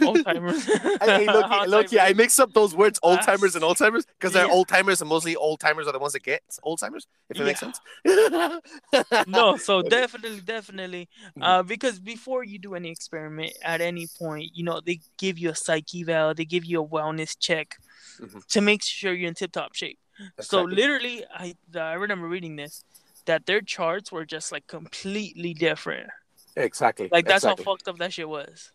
Alzheimer's. 0.00 0.68
I, 1.00 1.18
hey, 1.18 1.26
Loki, 1.26 1.66
Loki, 1.68 2.00
I 2.00 2.12
mix 2.12 2.38
up 2.38 2.52
those 2.52 2.76
words, 2.76 3.00
old 3.02 3.22
timers 3.22 3.56
and 3.56 3.64
old 3.64 3.76
timers, 3.76 4.06
because 4.06 4.32
they're 4.32 4.46
yeah. 4.46 4.52
old 4.52 4.68
timers 4.68 5.00
and 5.00 5.10
mostly 5.10 5.34
old 5.34 5.58
timers 5.58 5.88
are 5.88 5.92
the 5.92 5.98
ones 5.98 6.12
that 6.12 6.22
get 6.22 6.42
old 6.62 6.78
timers, 6.78 7.08
if 7.30 7.40
it 7.40 7.44
makes 7.44 7.58
sense. 7.60 7.80
no, 9.26 9.56
so 9.56 9.82
definitely, 9.82 10.40
definitely, 10.42 11.08
Mhm. 11.36 11.42
uh, 11.42 11.62
because 11.64 11.98
before 11.98 12.44
you 12.44 12.58
do 12.58 12.74
any 12.74 12.90
experiment 12.90 13.52
at 13.62 13.80
any 13.80 14.06
point, 14.18 14.50
you 14.54 14.62
know 14.64 14.80
they 14.80 15.00
give 15.18 15.36
you 15.38 15.50
a 15.50 15.54
psyche 15.56 16.02
eval, 16.02 16.34
they 16.34 16.44
give 16.44 16.64
you 16.64 16.80
a 16.82 16.86
wellness 16.86 17.36
check 17.38 17.76
Mhm. 18.20 18.46
to 18.46 18.60
make 18.60 18.82
sure 18.82 19.12
you're 19.12 19.28
in 19.28 19.34
tip-top 19.34 19.74
shape. 19.74 19.98
So 20.40 20.60
Exactly. 20.60 20.76
literally, 20.76 21.24
I 21.34 21.54
I 21.74 21.94
remember 21.94 22.28
reading 22.28 22.54
this 22.56 22.84
that 23.26 23.46
their 23.46 23.60
charts 23.60 24.12
were 24.12 24.24
just 24.24 24.52
like 24.52 24.66
completely 24.68 25.54
different. 25.54 26.10
Exactly. 26.56 27.08
Like 27.10 27.26
that's 27.26 27.44
exactly. 27.44 27.64
how 27.64 27.72
fucked 27.72 27.88
up 27.88 27.98
that 27.98 28.12
shit 28.12 28.28
was. 28.28 28.72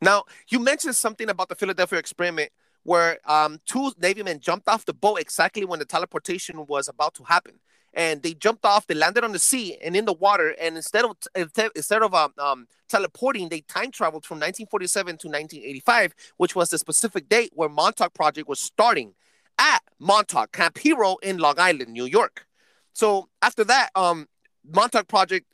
Now, 0.00 0.24
you 0.48 0.60
mentioned 0.60 0.94
something 0.94 1.28
about 1.28 1.48
the 1.48 1.54
Philadelphia 1.56 1.98
experiment 1.98 2.50
where 2.84 3.18
um, 3.26 3.60
two 3.66 3.92
Navy 4.00 4.22
men 4.22 4.40
jumped 4.40 4.68
off 4.68 4.84
the 4.84 4.94
boat 4.94 5.20
exactly 5.20 5.64
when 5.64 5.78
the 5.78 5.84
teleportation 5.84 6.64
was 6.66 6.88
about 6.88 7.14
to 7.14 7.24
happen. 7.24 7.54
And 7.94 8.22
they 8.22 8.34
jumped 8.34 8.64
off, 8.64 8.86
they 8.86 8.94
landed 8.94 9.24
on 9.24 9.32
the 9.32 9.38
sea 9.38 9.76
and 9.82 9.96
in 9.96 10.04
the 10.04 10.12
water. 10.12 10.54
And 10.60 10.76
instead 10.76 11.04
of 11.04 11.16
instead 11.34 11.70
instead 11.74 12.02
of 12.02 12.14
um, 12.14 12.32
um, 12.38 12.68
teleporting, 12.88 13.48
they 13.48 13.62
time 13.62 13.90
traveled 13.90 14.24
from 14.24 14.36
1947 14.36 15.18
to 15.18 15.28
1985, 15.28 16.14
which 16.36 16.54
was 16.54 16.70
the 16.70 16.78
specific 16.78 17.28
date 17.28 17.50
where 17.54 17.68
Montauk 17.68 18.14
Project 18.14 18.48
was 18.48 18.60
starting 18.60 19.14
at 19.58 19.82
Montauk 19.98 20.52
Camp 20.52 20.78
Hero 20.78 21.16
in 21.22 21.38
Long 21.38 21.58
Island, 21.58 21.92
New 21.92 22.04
York. 22.04 22.46
So 22.92 23.28
after 23.42 23.64
that, 23.64 23.90
um, 23.94 24.28
Montauk 24.72 25.08
Project 25.08 25.46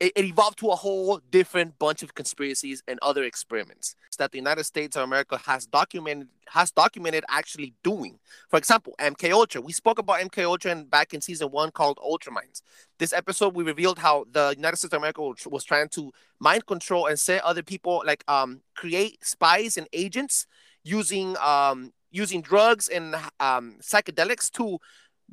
it, 0.00 0.12
it 0.14 0.24
evolved 0.24 0.58
to 0.58 0.68
a 0.68 0.76
whole 0.76 1.20
different 1.30 1.78
bunch 1.78 2.02
of 2.02 2.14
conspiracies 2.14 2.82
and 2.88 2.98
other 3.02 3.24
experiments 3.24 3.94
that 4.18 4.32
the 4.32 4.38
United 4.38 4.64
States 4.64 4.96
of 4.96 5.02
America 5.02 5.38
has 5.38 5.66
documented 5.66 6.28
has 6.48 6.70
documented 6.70 7.24
actually 7.28 7.74
doing. 7.84 8.18
For 8.48 8.56
example, 8.56 8.94
MK 8.98 9.30
Ultra. 9.32 9.60
We 9.60 9.72
spoke 9.72 9.98
about 9.98 10.20
MK 10.20 10.44
Ultra 10.44 10.72
in, 10.72 10.84
back 10.86 11.12
in 11.12 11.20
season 11.20 11.48
one 11.48 11.70
called 11.70 11.98
Ultraminds. 11.98 12.62
This 12.98 13.12
episode 13.12 13.54
we 13.54 13.64
revealed 13.64 13.98
how 13.98 14.24
the 14.30 14.54
United 14.56 14.76
States 14.76 14.94
of 14.94 14.98
America 14.98 15.20
was, 15.22 15.46
was 15.46 15.64
trying 15.64 15.88
to 15.90 16.10
mind 16.40 16.66
control 16.66 17.06
and 17.06 17.18
set 17.18 17.42
other 17.44 17.62
people 17.62 18.02
like 18.06 18.24
um 18.28 18.62
create 18.74 19.24
spies 19.24 19.76
and 19.76 19.88
agents 19.92 20.46
using 20.84 21.36
um 21.38 21.92
using 22.10 22.40
drugs 22.40 22.88
and 22.88 23.14
um 23.40 23.76
psychedelics 23.82 24.50
to 24.50 24.78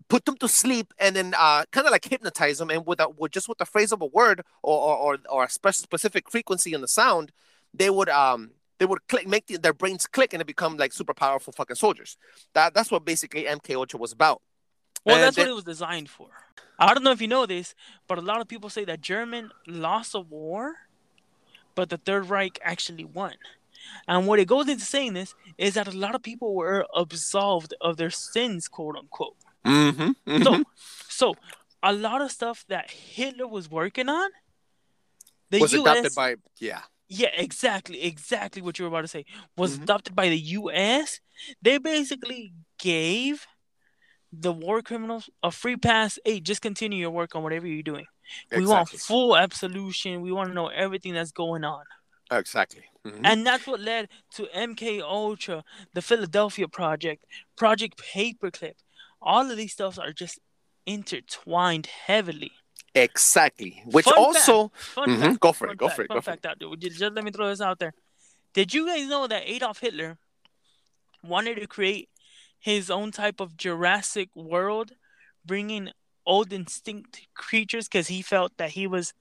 put 0.09 0.25
them 0.25 0.37
to 0.37 0.47
sleep 0.47 0.93
and 0.99 1.15
then 1.15 1.33
uh, 1.37 1.63
kind 1.71 1.87
of 1.87 1.91
like 1.91 2.05
hypnotize 2.05 2.57
them 2.59 2.69
and 2.69 2.85
with, 2.85 2.99
a, 2.99 3.09
with 3.09 3.31
just 3.31 3.47
with 3.49 3.57
the 3.57 3.65
phrase 3.65 3.91
of 3.91 4.01
a 4.01 4.05
word 4.05 4.41
or 4.61 4.77
or, 4.79 4.95
or, 4.97 5.17
or 5.29 5.43
a 5.45 5.49
spe- 5.49 5.69
specific 5.71 6.29
frequency 6.29 6.73
in 6.73 6.81
the 6.81 6.87
sound 6.87 7.31
they 7.73 7.89
would 7.89 8.09
um 8.09 8.51
they 8.77 8.85
would 8.85 9.07
click 9.07 9.27
make 9.27 9.47
the, 9.47 9.57
their 9.57 9.73
brains 9.73 10.05
click 10.05 10.33
and 10.33 10.39
they 10.41 10.43
become 10.45 10.75
like 10.77 10.91
super 10.93 11.13
powerful 11.13 11.53
fucking 11.53 11.75
soldiers 11.77 12.17
that 12.53 12.73
that's 12.73 12.91
what 12.91 13.05
basically 13.05 13.43
mk 13.45 13.73
ultra 13.75 13.99
was 13.99 14.11
about 14.11 14.41
Well, 15.05 15.15
And 15.15 15.23
that's 15.23 15.35
then- 15.37 15.45
what 15.45 15.51
it 15.51 15.55
was 15.55 15.63
designed 15.63 16.09
for. 16.09 16.29
I 16.77 16.93
don't 16.93 17.03
know 17.05 17.11
if 17.11 17.21
you 17.21 17.29
know 17.29 17.45
this, 17.45 17.73
but 18.07 18.17
a 18.17 18.21
lot 18.21 18.41
of 18.41 18.47
people 18.49 18.69
say 18.69 18.83
that 18.85 18.99
German 18.99 19.51
lost 19.65 20.13
a 20.13 20.19
war, 20.19 20.75
but 21.73 21.89
the 21.89 21.97
Third 21.97 22.29
Reich 22.29 22.59
actually 22.61 23.05
won. 23.05 23.35
And 24.09 24.27
what 24.27 24.39
it 24.39 24.47
goes 24.47 24.67
into 24.67 24.83
saying 24.83 25.13
this 25.13 25.35
is 25.57 25.75
that 25.75 25.87
a 25.87 25.97
lot 25.97 26.15
of 26.15 26.21
people 26.21 26.53
were 26.53 26.85
absolved 26.93 27.73
of 27.79 27.95
their 27.95 28.09
sins, 28.09 28.67
quote 28.67 28.97
unquote. 28.97 29.37
Mm-hmm, 29.65 30.43
So, 30.43 30.63
so 31.09 31.35
a 31.83 31.93
lot 31.93 32.21
of 32.21 32.31
stuff 32.31 32.65
that 32.69 32.89
Hitler 32.91 33.47
was 33.47 33.69
working 33.69 34.09
on, 34.09 34.29
the 35.49 35.59
was 35.59 35.73
U.S. 35.73 35.97
adopted 35.99 36.15
by 36.15 36.35
yeah 36.59 36.81
Yeah, 37.07 37.29
exactly, 37.37 38.01
exactly 38.03 38.61
what 38.61 38.79
you 38.79 38.85
were 38.85 38.89
about 38.89 39.01
to 39.01 39.07
say 39.07 39.25
was 39.55 39.77
Mhm. 39.77 39.83
adopted 39.83 40.15
by 40.15 40.29
the 40.29 40.39
U.S. 40.59 41.19
They 41.61 41.77
basically 41.77 42.53
gave 42.79 43.45
the 44.31 44.51
war 44.51 44.81
criminals 44.81 45.29
a 45.43 45.51
free 45.51 45.77
pass. 45.77 46.17
Hey, 46.25 46.39
just 46.41 46.61
continue 46.61 46.99
your 46.99 47.11
work 47.11 47.35
on 47.35 47.43
whatever 47.43 47.67
you're 47.67 47.83
doing. 47.83 48.07
We 48.51 48.65
want 48.65 48.89
full 48.89 49.37
absolution. 49.37 50.21
We 50.21 50.31
want 50.31 50.49
to 50.49 50.55
know 50.55 50.67
everything 50.69 51.13
that's 51.13 51.31
going 51.31 51.63
on, 51.63 51.85
exactly 52.31 52.85
Mhm. 53.05 53.21
and 53.23 53.45
that's 53.45 53.67
what 53.67 53.79
led 53.79 54.09
to 54.35 54.47
MK 54.51 54.99
Ultra, 55.01 55.63
the 55.93 56.01
Philadelphia 56.01 56.67
Project, 56.67 57.23
Project 57.55 58.01
Paperclip. 58.01 58.77
All 59.25 59.49
of 59.51 59.57
these 59.57 59.73
stuffs 59.73 59.97
are 59.97 60.13
just 60.13 60.39
intertwined 60.85 61.87
heavily. 61.87 62.51
exactly 62.97 63.81
which 63.87 64.05
Fun 64.05 64.13
also 64.17 64.71
Fun 64.73 65.09
Mhm, 65.09 65.19
fact, 65.19 65.39
go 65.41 65.51
for 65.51 65.67
it 65.69 65.77
go 65.77 65.87
fact, 65.87 65.95
for 65.97 66.01
it 66.03 66.07
go 66.07 66.13
for 66.13 66.19
it 66.19 66.23
fact 66.23 66.45
out 66.45 66.59
there. 66.59 66.75
Just, 66.77 66.99
just 66.99 67.13
let 67.13 67.25
me 67.25 67.31
throw 67.31 67.49
this 67.49 67.59
out 67.59 67.79
there. 67.79 67.93
Did 68.53 68.73
you 68.73 68.87
guys 68.87 69.05
know 69.09 69.27
that 69.27 69.43
Adolf 69.45 69.79
Hitler 69.79 70.17
wanted 71.21 71.55
to 71.55 71.67
create 71.67 72.09
his 72.59 72.89
own 72.89 73.11
type 73.11 73.39
of 73.41 73.57
Jurassic 73.57 74.29
World, 74.33 74.93
bringing 75.45 75.91
old 76.25 76.53
extinct 76.53 77.27
creatures 77.33 77.87
because 77.87 78.07
he 78.07 78.21
felt 78.21 78.55
that 78.57 78.71
he 78.71 78.87
was 78.87 79.13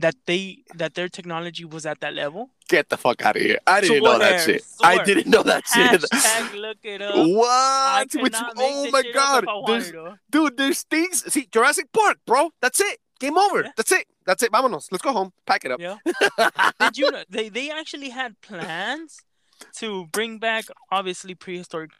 that 0.00 0.14
they 0.26 0.58
that 0.74 0.94
their 0.94 1.08
technology 1.08 1.64
was 1.64 1.86
at 1.86 2.00
that 2.00 2.14
level. 2.14 2.50
get 2.68 2.88
the 2.88 2.96
fuck 2.96 3.24
out 3.26 3.36
of 3.36 3.42
here 3.42 3.58
i 3.66 3.80
didn't 3.80 4.02
know 4.02 4.18
that 4.18 4.40
Swear, 4.40 4.58
shit 4.58 4.64
i 4.82 5.02
didn't 5.02 5.26
know 5.26 5.42
that 5.42 5.66
shit 5.66 6.00
Hashtag 6.00 6.60
look 6.60 6.78
it 6.82 7.02
up. 7.02 7.14
What 7.14 8.12
Which, 8.14 8.34
oh 8.56 8.90
my 8.90 9.02
god 9.12 9.44
up 9.44 9.44
if 9.44 9.48
I 9.48 9.72
there's. 9.72 9.92
Dude, 10.30 10.56
there's 10.56 10.82
things. 10.82 11.32
See, 11.32 11.48
Jurassic 11.50 11.92
Park, 11.92 12.18
bro. 12.26 12.50
That's 12.60 12.80
it. 12.80 12.98
Game 13.18 13.38
over. 13.38 13.62
Yeah. 13.62 13.70
That's 13.76 13.92
it. 13.92 14.06
That's 14.26 14.42
it. 14.42 14.52
Vámonos. 14.52 14.88
Let's 14.90 15.02
go 15.02 15.12
home. 15.12 15.32
Pack 15.46 15.64
it 15.64 15.72
up. 15.72 15.80
Yeah. 15.80 15.96
Did 16.80 16.98
you 16.98 17.10
know 17.10 17.22
they 17.28 17.48
they 17.48 17.70
actually 17.70 18.10
had 18.10 18.40
plans 18.40 19.20
to 19.76 20.06
bring 20.06 20.38
back 20.38 20.64
obviously 20.90 21.34
prehistoric, 21.34 21.90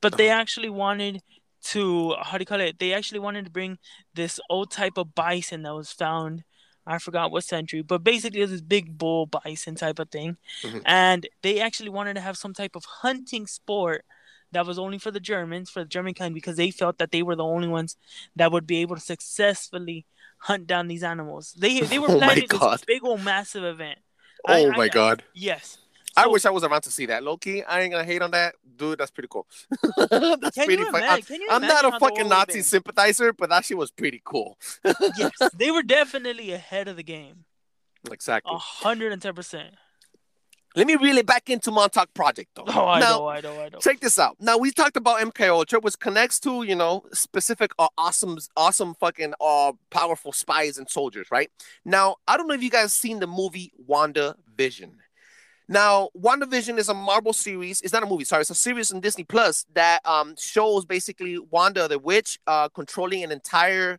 but 0.00 0.16
they 0.16 0.30
uh-huh. 0.30 0.40
actually 0.40 0.70
wanted 0.70 1.22
to 1.64 2.14
how 2.22 2.38
do 2.38 2.42
you 2.42 2.46
call 2.46 2.60
it? 2.60 2.78
They 2.78 2.92
actually 2.92 3.20
wanted 3.20 3.44
to 3.44 3.50
bring 3.50 3.78
this 4.14 4.40
old 4.50 4.70
type 4.70 4.96
of 4.96 5.14
bison 5.14 5.62
that 5.62 5.74
was 5.74 5.92
found. 5.92 6.44
I 6.86 6.98
forgot 6.98 7.30
what 7.32 7.44
century, 7.44 7.82
but 7.82 8.04
basically 8.04 8.40
it 8.40 8.44
was 8.44 8.50
this 8.52 8.60
big 8.60 8.96
bull 8.96 9.26
bison 9.26 9.74
type 9.74 9.98
of 9.98 10.08
thing, 10.10 10.36
Mhm. 10.62 10.82
and 10.86 11.26
they 11.42 11.60
actually 11.60 11.88
wanted 11.88 12.14
to 12.14 12.20
have 12.20 12.36
some 12.38 12.54
type 12.54 12.76
of 12.76 12.84
hunting 12.84 13.46
sport 13.46 14.04
that 14.52 14.64
was 14.66 14.78
only 14.78 14.98
for 14.98 15.10
the 15.10 15.18
Germans, 15.20 15.68
for 15.68 15.80
the 15.80 15.88
German 15.88 16.14
kind, 16.14 16.32
because 16.34 16.56
they 16.56 16.70
felt 16.70 16.98
that 16.98 17.10
they 17.10 17.22
were 17.22 17.34
the 17.36 17.44
only 17.44 17.68
ones 17.68 17.96
that 18.36 18.52
would 18.52 18.66
be 18.66 18.78
able 18.78 18.94
to 18.94 19.00
successfully 19.02 20.06
hunt 20.38 20.66
down 20.66 20.86
these 20.86 21.02
animals. 21.02 21.52
They 21.58 21.80
they 21.80 21.98
were 21.98 22.08
Oh 22.10 22.18
planning 22.18 22.46
God. 22.48 22.74
this 22.78 22.84
big 22.84 23.04
old 23.04 23.22
massive 23.22 23.64
event. 23.64 23.98
Oh 24.46 24.70
I- 24.72 24.76
my 24.76 24.88
god. 24.88 25.24
Yes. 25.34 25.78
I 26.16 26.26
wish 26.26 26.46
I 26.46 26.50
was 26.50 26.64
around 26.64 26.82
to 26.82 26.90
see 26.90 27.06
that. 27.06 27.22
Loki, 27.22 27.62
I 27.64 27.82
ain't 27.82 27.92
gonna 27.92 28.04
hate 28.04 28.22
on 28.22 28.30
that, 28.30 28.54
dude. 28.76 28.98
That's 28.98 29.10
pretty 29.10 29.28
cool. 29.30 29.46
that's 29.96 30.54
Can 30.54 30.66
pretty 30.66 30.82
you 30.82 30.88
imagine? 30.88 31.08
I'm, 31.10 31.22
Can 31.22 31.40
you 31.40 31.48
I'm 31.50 31.62
not 31.62 31.84
a 31.84 31.98
fucking 31.98 32.28
Nazi 32.28 32.62
sympathizer, 32.62 33.32
but 33.32 33.50
that 33.50 33.64
shit 33.64 33.76
was 33.76 33.90
pretty 33.90 34.22
cool. 34.24 34.58
yes, 35.16 35.32
they 35.54 35.70
were 35.70 35.82
definitely 35.82 36.52
ahead 36.52 36.88
of 36.88 36.96
the 36.96 37.02
game. 37.02 37.44
Exactly. 38.10 38.54
Hundred 38.56 39.12
and 39.12 39.20
ten 39.20 39.34
percent. 39.34 39.74
Let 40.76 40.86
me 40.86 40.96
reel 40.96 41.16
it 41.16 41.24
back 41.24 41.48
into 41.48 41.70
Montauk 41.70 42.12
Project, 42.12 42.50
though. 42.54 42.64
Oh, 42.66 42.86
I 42.86 43.00
now, 43.00 43.10
know, 43.16 43.28
I 43.28 43.40
know, 43.40 43.60
I 43.62 43.70
know. 43.70 43.78
check 43.78 43.98
this 43.98 44.18
out. 44.18 44.36
Now 44.40 44.58
we 44.58 44.70
talked 44.70 44.98
about 44.98 45.20
MK 45.20 45.48
Ultra, 45.48 45.80
which 45.80 45.98
connects 45.98 46.38
to 46.40 46.64
you 46.64 46.74
know 46.74 47.04
specific 47.12 47.72
uh, 47.78 47.88
awesome, 47.96 48.36
awesome 48.56 48.94
fucking 48.94 49.32
uh 49.40 49.72
powerful 49.90 50.32
spies 50.32 50.76
and 50.76 50.88
soldiers, 50.88 51.28
right? 51.30 51.50
Now 51.84 52.16
I 52.28 52.36
don't 52.36 52.46
know 52.46 52.54
if 52.54 52.62
you 52.62 52.70
guys 52.70 52.92
seen 52.92 53.20
the 53.20 53.26
movie 53.26 53.72
Wanda 53.86 54.36
Vision. 54.54 54.98
Now, 55.68 56.10
WandaVision 56.16 56.78
is 56.78 56.88
a 56.88 56.94
Marvel 56.94 57.32
series. 57.32 57.80
It's 57.80 57.92
not 57.92 58.04
a 58.04 58.06
movie, 58.06 58.24
sorry. 58.24 58.42
It's 58.42 58.50
a 58.50 58.54
series 58.54 58.92
on 58.92 59.00
Disney 59.00 59.24
Plus 59.24 59.66
that 59.74 60.00
um, 60.06 60.34
shows 60.38 60.84
basically 60.84 61.38
Wanda 61.38 61.88
the 61.88 61.98
witch 61.98 62.38
uh, 62.46 62.68
controlling 62.68 63.24
an 63.24 63.32
entire 63.32 63.98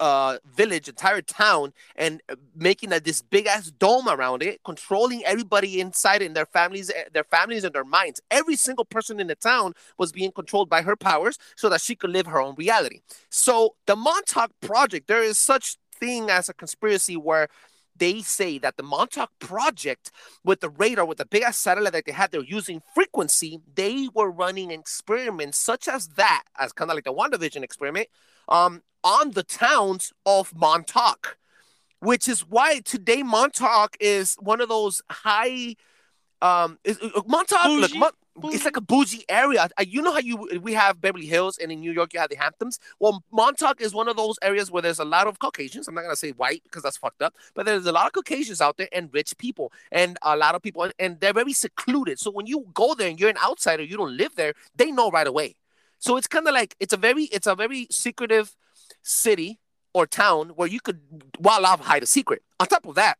uh, 0.00 0.38
village, 0.54 0.88
entire 0.88 1.20
town, 1.20 1.74
and 1.96 2.22
uh, 2.30 2.36
making 2.56 2.90
this 2.90 3.20
big 3.20 3.46
ass 3.46 3.70
dome 3.70 4.08
around 4.08 4.42
it, 4.42 4.60
controlling 4.64 5.22
everybody 5.24 5.80
inside 5.80 6.22
and 6.22 6.34
their 6.34 6.46
families, 6.46 6.90
eh, 6.90 7.04
their 7.12 7.24
families 7.24 7.64
and 7.64 7.74
their 7.74 7.84
minds. 7.84 8.20
Every 8.30 8.56
single 8.56 8.86
person 8.86 9.20
in 9.20 9.26
the 9.26 9.34
town 9.34 9.74
was 9.98 10.12
being 10.12 10.32
controlled 10.32 10.70
by 10.70 10.80
her 10.80 10.96
powers, 10.96 11.36
so 11.56 11.68
that 11.68 11.82
she 11.82 11.94
could 11.94 12.10
live 12.10 12.26
her 12.26 12.40
own 12.40 12.54
reality. 12.56 13.00
So 13.28 13.74
the 13.86 13.96
Montauk 13.96 14.52
Project, 14.62 15.08
there 15.08 15.22
is 15.22 15.36
such 15.36 15.76
thing 16.00 16.30
as 16.30 16.48
a 16.48 16.54
conspiracy 16.54 17.16
where 17.16 17.48
they 18.02 18.20
say 18.20 18.58
that 18.58 18.76
the 18.76 18.82
Montauk 18.82 19.30
Project, 19.38 20.10
with 20.42 20.58
the 20.58 20.70
radar, 20.70 21.04
with 21.04 21.18
the 21.18 21.24
big 21.24 21.44
ass 21.44 21.56
satellite 21.56 21.92
that 21.92 22.04
they 22.04 22.10
had, 22.10 22.32
they're 22.32 22.42
using 22.42 22.82
frequency. 22.96 23.60
They 23.76 24.08
were 24.12 24.28
running 24.28 24.72
experiments 24.72 25.56
such 25.56 25.86
as 25.86 26.08
that, 26.16 26.42
as 26.58 26.72
kind 26.72 26.90
of 26.90 26.96
like 26.96 27.04
the 27.04 27.14
WandaVision 27.14 27.62
experiment, 27.62 28.08
um, 28.48 28.82
on 29.04 29.30
the 29.30 29.44
towns 29.44 30.12
of 30.26 30.52
Montauk, 30.52 31.38
which 32.00 32.26
is 32.26 32.40
why 32.40 32.80
today 32.80 33.22
Montauk 33.22 33.96
is 34.00 34.34
one 34.40 34.60
of 34.60 34.68
those 34.68 35.00
high. 35.08 35.76
Um, 36.40 36.80
is, 36.82 36.98
uh, 37.00 37.22
Montauk, 37.28 37.66
look, 37.66 37.94
Mon-? 37.94 38.10
It's 38.44 38.64
like 38.64 38.76
a 38.76 38.80
bougie 38.80 39.24
area. 39.28 39.68
You 39.86 40.02
know 40.02 40.12
how 40.12 40.18
you 40.18 40.48
we 40.62 40.72
have 40.72 41.00
Beverly 41.00 41.26
Hills, 41.26 41.58
and 41.58 41.70
in 41.70 41.80
New 41.80 41.92
York 41.92 42.14
you 42.14 42.20
have 42.20 42.30
the 42.30 42.36
Hamptons. 42.36 42.78
Well, 42.98 43.22
Montauk 43.30 43.80
is 43.80 43.94
one 43.94 44.08
of 44.08 44.16
those 44.16 44.38
areas 44.42 44.70
where 44.70 44.82
there's 44.82 44.98
a 44.98 45.04
lot 45.04 45.26
of 45.26 45.38
Caucasians. 45.38 45.88
I'm 45.88 45.94
not 45.94 46.02
gonna 46.02 46.16
say 46.16 46.30
white 46.30 46.62
because 46.64 46.82
that's 46.82 46.96
fucked 46.96 47.22
up, 47.22 47.34
but 47.54 47.66
there's 47.66 47.86
a 47.86 47.92
lot 47.92 48.06
of 48.06 48.12
Caucasians 48.12 48.60
out 48.60 48.76
there 48.78 48.88
and 48.92 49.10
rich 49.12 49.36
people, 49.38 49.72
and 49.90 50.18
a 50.22 50.36
lot 50.36 50.54
of 50.54 50.62
people, 50.62 50.90
and 50.98 51.20
they're 51.20 51.32
very 51.32 51.52
secluded. 51.52 52.18
So 52.18 52.30
when 52.30 52.46
you 52.46 52.66
go 52.72 52.94
there 52.94 53.08
and 53.08 53.20
you're 53.20 53.30
an 53.30 53.38
outsider, 53.44 53.82
you 53.82 53.96
don't 53.96 54.16
live 54.16 54.34
there, 54.34 54.54
they 54.74 54.90
know 54.90 55.10
right 55.10 55.26
away. 55.26 55.56
So 55.98 56.16
it's 56.16 56.26
kind 56.26 56.48
of 56.48 56.54
like 56.54 56.74
it's 56.80 56.92
a 56.92 56.96
very 56.96 57.24
it's 57.24 57.46
a 57.46 57.54
very 57.54 57.86
secretive 57.90 58.56
city 59.02 59.58
or 59.94 60.06
town 60.06 60.50
where 60.50 60.68
you 60.68 60.80
could 60.80 61.00
while 61.38 61.66
off 61.66 61.80
hide 61.80 62.02
a 62.02 62.06
secret. 62.06 62.42
On 62.58 62.66
top 62.66 62.86
of 62.86 62.94
that, 62.94 63.18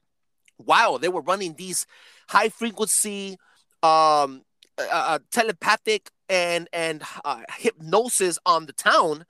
while 0.57 0.99
they 0.99 1.09
were 1.09 1.21
running 1.21 1.55
these 1.55 1.87
high 2.29 2.49
frequency 2.49 3.37
um 3.83 4.43
uh, 4.79 4.85
uh, 4.93 5.19
telepathic 5.31 6.11
and 6.29 6.69
and 6.73 7.03
uh, 7.25 7.43
hypnosis 7.59 8.39
on 8.47 8.67
the 8.67 8.73
town 8.73 9.25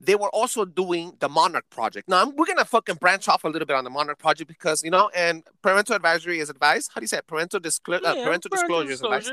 they 0.00 0.16
were 0.16 0.30
also 0.30 0.64
doing 0.64 1.12
the 1.20 1.28
monarch 1.28 1.64
project 1.70 2.08
now 2.08 2.22
I'm, 2.22 2.34
we're 2.36 2.46
gonna 2.46 2.64
fucking 2.64 2.96
branch 2.96 3.28
off 3.28 3.44
a 3.44 3.48
little 3.48 3.66
bit 3.66 3.76
on 3.76 3.84
the 3.84 3.90
monarch 3.90 4.18
project 4.18 4.48
because 4.48 4.82
you 4.82 4.90
know 4.90 5.10
and 5.14 5.44
parental 5.62 5.94
advisory 5.94 6.38
is 6.40 6.50
advised 6.50 6.90
how 6.94 7.00
do 7.00 7.04
you 7.04 7.08
say 7.08 7.18
it? 7.18 7.26
parental, 7.26 7.60
disclo- 7.60 8.04
uh, 8.04 8.14
Yeah, 8.16 8.24
parental 8.24 8.48
disclosure 8.48 8.90
is 8.90 9.02
advised 9.02 9.32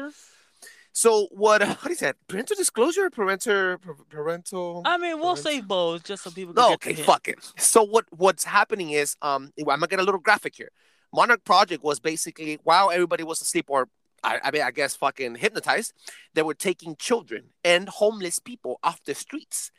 so 0.91 1.27
what 1.31 1.61
how 1.63 1.73
do 1.85 1.89
you 1.89 1.95
say 1.95 2.09
it? 2.09 2.17
parental 2.27 2.55
disclosure 2.55 3.05
or 3.05 3.09
parental 3.09 3.77
parental 4.09 4.81
I 4.85 4.97
mean, 4.97 5.17
we'll 5.19 5.35
Parental- 5.35 5.43
say 5.43 5.61
both 5.61 6.03
just 6.03 6.23
so 6.23 6.31
people 6.31 6.53
can 6.53 6.61
no, 6.63 6.73
okay, 6.73 6.93
fuck 6.95 7.27
it. 7.27 7.37
So 7.57 7.83
what 7.83 8.05
what's 8.11 8.43
happening 8.43 8.89
is 8.91 9.15
um 9.21 9.51
I'm 9.59 9.65
gonna 9.65 9.87
get 9.87 9.99
a 9.99 10.03
little 10.03 10.19
graphic 10.19 10.55
here. 10.55 10.69
Monarch 11.13 11.43
Project 11.43 11.83
was 11.83 11.99
basically 11.99 12.59
while 12.63 12.91
everybody 12.91 13.23
was 13.23 13.41
asleep 13.41 13.65
or 13.69 13.87
I, 14.23 14.39
I 14.43 14.51
mean 14.51 14.61
I 14.61 14.71
guess 14.71 14.95
fucking 14.95 15.35
hypnotized, 15.35 15.93
they 16.33 16.41
were 16.41 16.53
taking 16.53 16.95
children 16.95 17.45
and 17.63 17.89
homeless 17.89 18.39
people 18.39 18.79
off 18.83 19.03
the 19.03 19.15
streets 19.15 19.71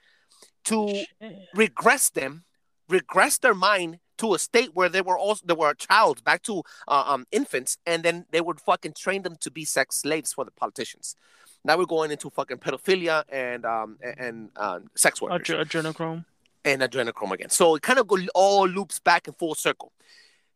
to 0.64 0.88
Shit. 0.88 1.08
regress 1.54 2.10
them, 2.10 2.44
regress 2.88 3.38
their 3.38 3.54
mind 3.54 3.98
to 4.18 4.34
a 4.34 4.38
state 4.38 4.70
where 4.74 4.90
they 4.90 5.00
were 5.00 5.16
also 5.18 5.42
they 5.46 5.54
were 5.54 5.70
a 5.70 5.76
child 5.76 6.22
back 6.24 6.42
to 6.42 6.62
uh, 6.88 7.04
um 7.06 7.26
infants, 7.32 7.78
and 7.86 8.02
then 8.02 8.26
they 8.30 8.40
would 8.40 8.60
fucking 8.60 8.92
train 8.94 9.22
them 9.22 9.36
to 9.40 9.50
be 9.50 9.64
sex 9.64 9.96
slaves 10.02 10.32
for 10.32 10.44
the 10.44 10.50
politicians. 10.50 11.16
Now 11.64 11.76
we're 11.78 11.86
going 11.86 12.10
into 12.10 12.30
fucking 12.30 12.58
pedophilia 12.58 13.24
and 13.30 13.64
um 13.64 13.98
and, 14.02 14.18
and 14.20 14.50
um, 14.56 14.90
sex 14.94 15.20
workers 15.22 15.48
Adre- 15.48 15.64
adrenochrome. 15.64 16.24
and 16.64 16.82
adrenochrome 16.82 17.32
again. 17.32 17.50
So 17.50 17.74
it 17.76 17.82
kind 17.82 17.98
of 17.98 18.06
go, 18.06 18.18
all 18.34 18.68
loops 18.68 18.98
back 18.98 19.26
in 19.28 19.34
full 19.34 19.54
circle. 19.54 19.92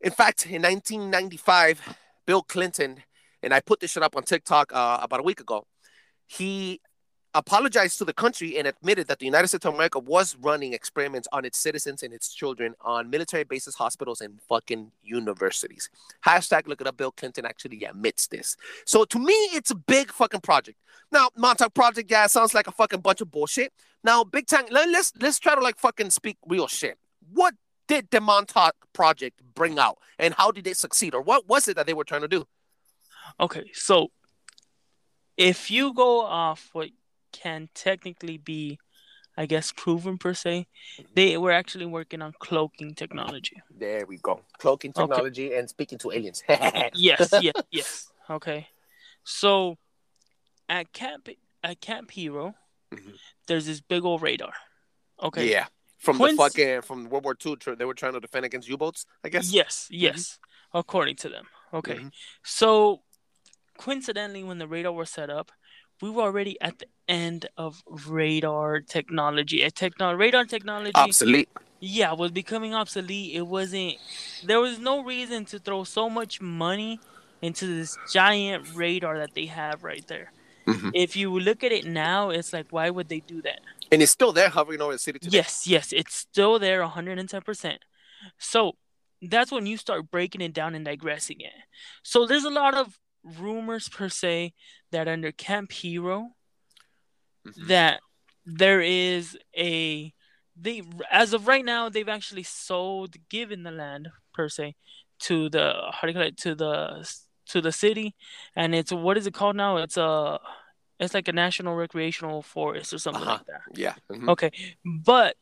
In 0.00 0.10
fact, 0.12 0.44
in 0.46 0.60
1995, 0.62 1.96
Bill 2.26 2.42
Clinton, 2.42 3.02
and 3.44 3.54
I 3.54 3.60
put 3.60 3.80
this 3.80 3.92
shit 3.92 4.02
up 4.02 4.16
on 4.16 4.22
TikTok 4.22 4.72
uh, 4.74 4.98
about 5.02 5.20
a 5.20 5.22
week 5.22 5.40
ago, 5.40 5.66
he 6.26 6.80
apologized 7.34 7.98
to 7.98 8.04
the 8.04 8.12
country 8.12 8.56
and 8.58 8.66
admitted 8.68 9.08
that 9.08 9.18
the 9.18 9.26
United 9.26 9.48
States 9.48 9.64
of 9.64 9.74
America 9.74 9.98
was 9.98 10.36
running 10.40 10.72
experiments 10.72 11.26
on 11.32 11.44
its 11.44 11.58
citizens 11.58 12.02
and 12.04 12.14
its 12.14 12.32
children 12.32 12.74
on 12.80 13.10
military 13.10 13.42
bases, 13.42 13.74
hospitals, 13.74 14.20
and 14.20 14.40
fucking 14.48 14.90
universities. 15.02 15.90
Hashtag 16.24 16.68
look 16.68 16.80
it 16.80 16.86
up. 16.86 16.96
Bill 16.96 17.10
Clinton 17.10 17.44
actually 17.44 17.84
admits 17.84 18.28
this. 18.28 18.56
So 18.86 19.04
to 19.06 19.18
me, 19.18 19.34
it's 19.52 19.72
a 19.72 19.74
big 19.74 20.12
fucking 20.12 20.40
project. 20.40 20.78
Now, 21.10 21.28
Montauk 21.36 21.74
Project, 21.74 22.10
yeah, 22.10 22.26
sounds 22.28 22.54
like 22.54 22.68
a 22.68 22.72
fucking 22.72 23.00
bunch 23.00 23.20
of 23.20 23.30
bullshit. 23.30 23.72
Now, 24.02 24.24
Big 24.24 24.46
let, 24.52 24.88
let's 24.88 25.12
let's 25.20 25.38
try 25.38 25.54
to 25.54 25.60
like 25.60 25.78
fucking 25.78 26.10
speak 26.10 26.36
real 26.46 26.68
shit. 26.68 26.98
What 27.32 27.54
did 27.88 28.08
the 28.10 28.20
Montauk 28.20 28.74
Project 28.92 29.40
bring 29.54 29.78
out, 29.78 29.98
and 30.18 30.34
how 30.34 30.50
did 30.50 30.64
they 30.64 30.72
succeed, 30.72 31.14
or 31.14 31.22
what 31.22 31.48
was 31.48 31.68
it 31.68 31.76
that 31.76 31.86
they 31.86 31.94
were 31.94 32.04
trying 32.04 32.22
to 32.22 32.28
do? 32.28 32.46
Okay, 33.40 33.70
so 33.72 34.10
if 35.36 35.70
you 35.70 35.92
go 35.92 36.20
off 36.20 36.70
what 36.72 36.90
can 37.32 37.68
technically 37.74 38.38
be, 38.38 38.78
I 39.36 39.46
guess, 39.46 39.72
proven 39.72 40.18
per 40.18 40.34
se, 40.34 40.66
they 41.14 41.36
were 41.36 41.50
actually 41.50 41.86
working 41.86 42.22
on 42.22 42.32
cloaking 42.38 42.94
technology. 42.94 43.60
There 43.76 44.06
we 44.06 44.18
go, 44.18 44.42
cloaking 44.58 44.92
Okay. 44.96 45.02
technology 45.02 45.54
and 45.54 45.68
speaking 45.68 45.98
to 45.98 46.12
aliens. 46.12 46.42
yes, 46.94 47.34
yes, 47.40 47.54
yes. 47.70 48.08
Okay. 48.30 48.68
So 49.24 49.78
at 50.68 50.92
Camp 50.92 51.28
at 51.62 51.80
Camp 51.80 52.10
Hero, 52.12 52.54
Mhm. 52.92 53.18
there's 53.48 53.66
this 53.66 53.80
big 53.80 54.04
old 54.04 54.22
radar. 54.22 54.52
Okay. 55.20 55.50
Yeah, 55.50 55.66
from 55.98 56.18
the 56.18 56.32
fucking 56.36 56.82
from 56.82 57.08
World 57.08 57.24
War 57.24 57.34
II, 57.34 57.56
they 57.76 57.84
were 57.84 57.94
trying 57.94 58.12
to 58.12 58.20
defend 58.20 58.44
against 58.46 58.68
U-boats. 58.68 59.06
I 59.24 59.28
guess. 59.28 59.50
Yes, 59.52 59.88
yes. 59.90 60.38
According 60.72 61.16
to 61.16 61.28
them. 61.28 61.46
Okay. 61.72 61.96
Mhm. 61.96 62.12
So 62.44 63.02
coincidentally 63.78 64.44
when 64.44 64.58
the 64.58 64.66
radar 64.68 64.92
was 64.92 65.10
set 65.10 65.30
up, 65.30 65.52
we 66.00 66.10
were 66.10 66.22
already 66.22 66.60
at 66.60 66.78
the 66.78 66.86
end 67.08 67.46
of 67.56 67.82
radar 67.86 68.80
technology. 68.80 69.62
A 69.62 69.70
techno 69.70 70.12
radar 70.12 70.44
technology 70.44 70.92
Obsolete. 70.94 71.48
yeah, 71.80 72.12
was 72.12 72.30
becoming 72.30 72.74
obsolete. 72.74 73.34
It 73.34 73.46
wasn't 73.46 73.96
there 74.44 74.60
was 74.60 74.78
no 74.78 75.02
reason 75.02 75.44
to 75.46 75.58
throw 75.58 75.84
so 75.84 76.08
much 76.10 76.40
money 76.40 76.98
into 77.42 77.66
this 77.66 77.96
giant 78.12 78.74
radar 78.74 79.18
that 79.18 79.34
they 79.34 79.46
have 79.46 79.84
right 79.84 80.06
there. 80.08 80.32
Mhm. 80.66 80.92
If 80.94 81.14
you 81.14 81.38
look 81.38 81.62
at 81.62 81.72
it 81.72 81.84
now, 81.84 82.30
it's 82.30 82.52
like 82.52 82.66
why 82.70 82.90
would 82.90 83.08
they 83.08 83.20
do 83.20 83.42
that? 83.42 83.60
And 83.92 84.02
it's 84.02 84.12
still 84.12 84.32
there, 84.32 84.48
hovering 84.48 84.80
over 84.80 84.92
the 84.92 84.98
city 84.98 85.18
today. 85.18 85.36
Yes, 85.36 85.66
yes, 85.66 85.92
it's 85.92 86.16
still 86.16 86.58
there 86.58 86.82
110%. 86.82 87.78
So 88.38 88.76
that's 89.20 89.52
when 89.52 89.66
you 89.66 89.76
start 89.76 90.10
breaking 90.10 90.40
it 90.40 90.54
down 90.54 90.74
and 90.74 90.84
digressing 90.84 91.40
it. 91.40 91.52
So 92.02 92.26
there's 92.26 92.44
a 92.44 92.50
lot 92.50 92.74
of 92.74 92.98
rumors 93.24 93.88
per 93.88 94.08
se 94.08 94.52
that 94.90 95.08
under 95.08 95.32
Camp 95.32 95.72
Hero 95.72 96.34
Mhm. 97.46 97.66
that 97.68 98.00
there 98.44 98.80
is 98.80 99.36
a 99.56 100.12
they 100.56 100.82
as 101.10 101.32
of 101.32 101.46
right 101.48 101.64
now 101.64 101.88
they've 101.88 102.08
actually 102.08 102.42
sold 102.42 103.16
given 103.28 103.62
the 103.64 103.70
land 103.70 104.08
per 104.32 104.48
se 104.48 104.76
to 105.18 105.48
the 105.48 105.90
how 105.92 106.02
do 106.02 106.08
you 106.08 106.14
call 106.14 106.22
it 106.22 106.36
to 106.36 106.54
the 106.54 107.08
to 107.46 107.60
the 107.60 107.72
city 107.72 108.14
and 108.56 108.74
it's 108.74 108.92
what 108.92 109.16
is 109.16 109.26
it 109.26 109.34
called 109.34 109.56
now 109.56 109.76
it's 109.78 109.96
a 109.96 110.38
it's 111.00 111.12
like 111.14 111.28
a 111.28 111.32
national 111.32 111.74
recreational 111.74 112.40
forest 112.42 112.92
or 112.92 112.98
something 112.98 113.22
Uh-huh. 113.22 113.32
like 113.38 113.46
that 113.46 113.62
Yeah. 113.74 113.94
mhm. 114.10 114.28
Okay, 114.28 114.50
but 114.84 115.36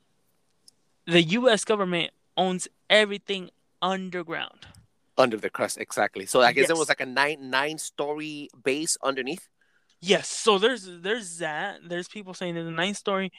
the 1.06 1.22
U.S. 1.22 1.64
government 1.64 2.10
owns 2.36 2.68
everything 2.88 3.50
underground. 3.80 4.66
Under 5.18 5.36
the 5.36 5.50
crust, 5.50 5.78
exactly. 5.78 6.26
So 6.26 6.40
I 6.40 6.52
guess 6.52 6.70
it 6.70 6.76
was 6.76 6.88
like 6.88 7.00
a 7.00 7.06
nine 7.06 7.50
nine 7.50 7.78
story 7.78 8.48
base 8.64 8.96
underneath. 9.02 9.48
Yes, 10.00 10.28
so 10.28 10.58
there's 10.58 10.88
there's 11.00 11.38
that. 11.38 11.80
There's 11.86 12.08
people 12.08 12.34
saying 12.34 12.54
there's 12.54 12.66
a 12.66 12.70
nine 12.70 12.94
story 12.94 13.30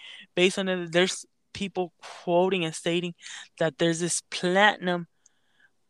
on 0.58 0.70
it. 0.70 0.92
There's 0.92 1.26
people 1.54 1.94
quoting 2.24 2.64
and 2.64 2.74
stating 2.74 3.14
that 3.60 3.78
there's 3.78 4.00
this 4.00 4.22
platinum 4.30 5.08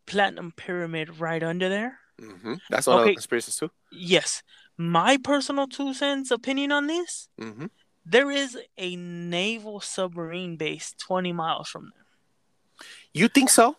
platinum 0.06 0.52
pyramid 0.56 1.20
right 1.20 1.42
under 1.42 1.68
there. 1.68 1.98
hmm 2.18 2.54
That's 2.70 2.86
one 2.86 2.98
of 2.98 3.04
the 3.04 3.12
conspiracies 3.12 3.56
too. 3.56 3.70
Yes, 3.92 4.42
my 4.76 5.16
personal 5.16 5.66
two 5.68 5.94
cents 5.94 6.30
opinion 6.30 6.72
on 6.72 6.86
this: 6.86 7.28
hmm 7.38 7.66
there 8.06 8.30
is 8.30 8.58
a 8.76 8.96
naval 8.96 9.80
submarine 9.80 10.56
base 10.56 10.94
20 10.98 11.32
miles 11.32 11.68
from 11.68 11.90
there. 11.94 12.04
You 13.14 13.28
think 13.28 13.48
so? 13.48 13.76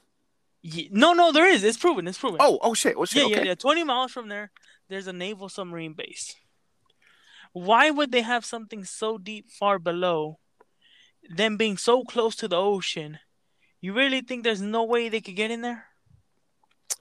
Ye- 0.68 0.90
No, 0.92 1.14
no, 1.14 1.32
there 1.32 1.48
is. 1.48 1.64
It's 1.64 1.78
proven. 1.78 2.08
It's 2.08 2.18
proven. 2.18 2.40
Oh, 2.42 2.58
oh 2.64 2.74
shit, 2.74 2.96
oh 2.98 3.06
shit. 3.06 3.22
yeah, 3.22 3.26
okay. 3.28 3.36
yeah, 3.36 3.50
yeah. 3.50 3.56
20 3.56 3.84
miles 3.84 4.12
from 4.12 4.30
there, 4.30 4.50
there's 4.90 5.06
a 5.06 5.14
naval 5.14 5.48
submarine 5.48 5.94
base. 5.94 6.36
Why 7.54 7.92
would 7.92 8.12
they 8.12 8.22
have 8.22 8.44
something 8.44 8.84
so 8.84 9.20
deep, 9.20 9.52
far 9.52 9.78
below, 9.78 10.40
them 11.30 11.56
being 11.56 11.78
so 11.78 12.04
close 12.04 12.36
to 12.38 12.48
the 12.48 12.58
ocean? 12.58 13.20
You 13.80 13.94
really 13.94 14.22
think 14.22 14.44
there's 14.44 14.62
no 14.62 14.84
way 14.84 15.08
they 15.08 15.22
could 15.22 15.36
get 15.36 15.52
in 15.52 15.62
there? 15.62 15.86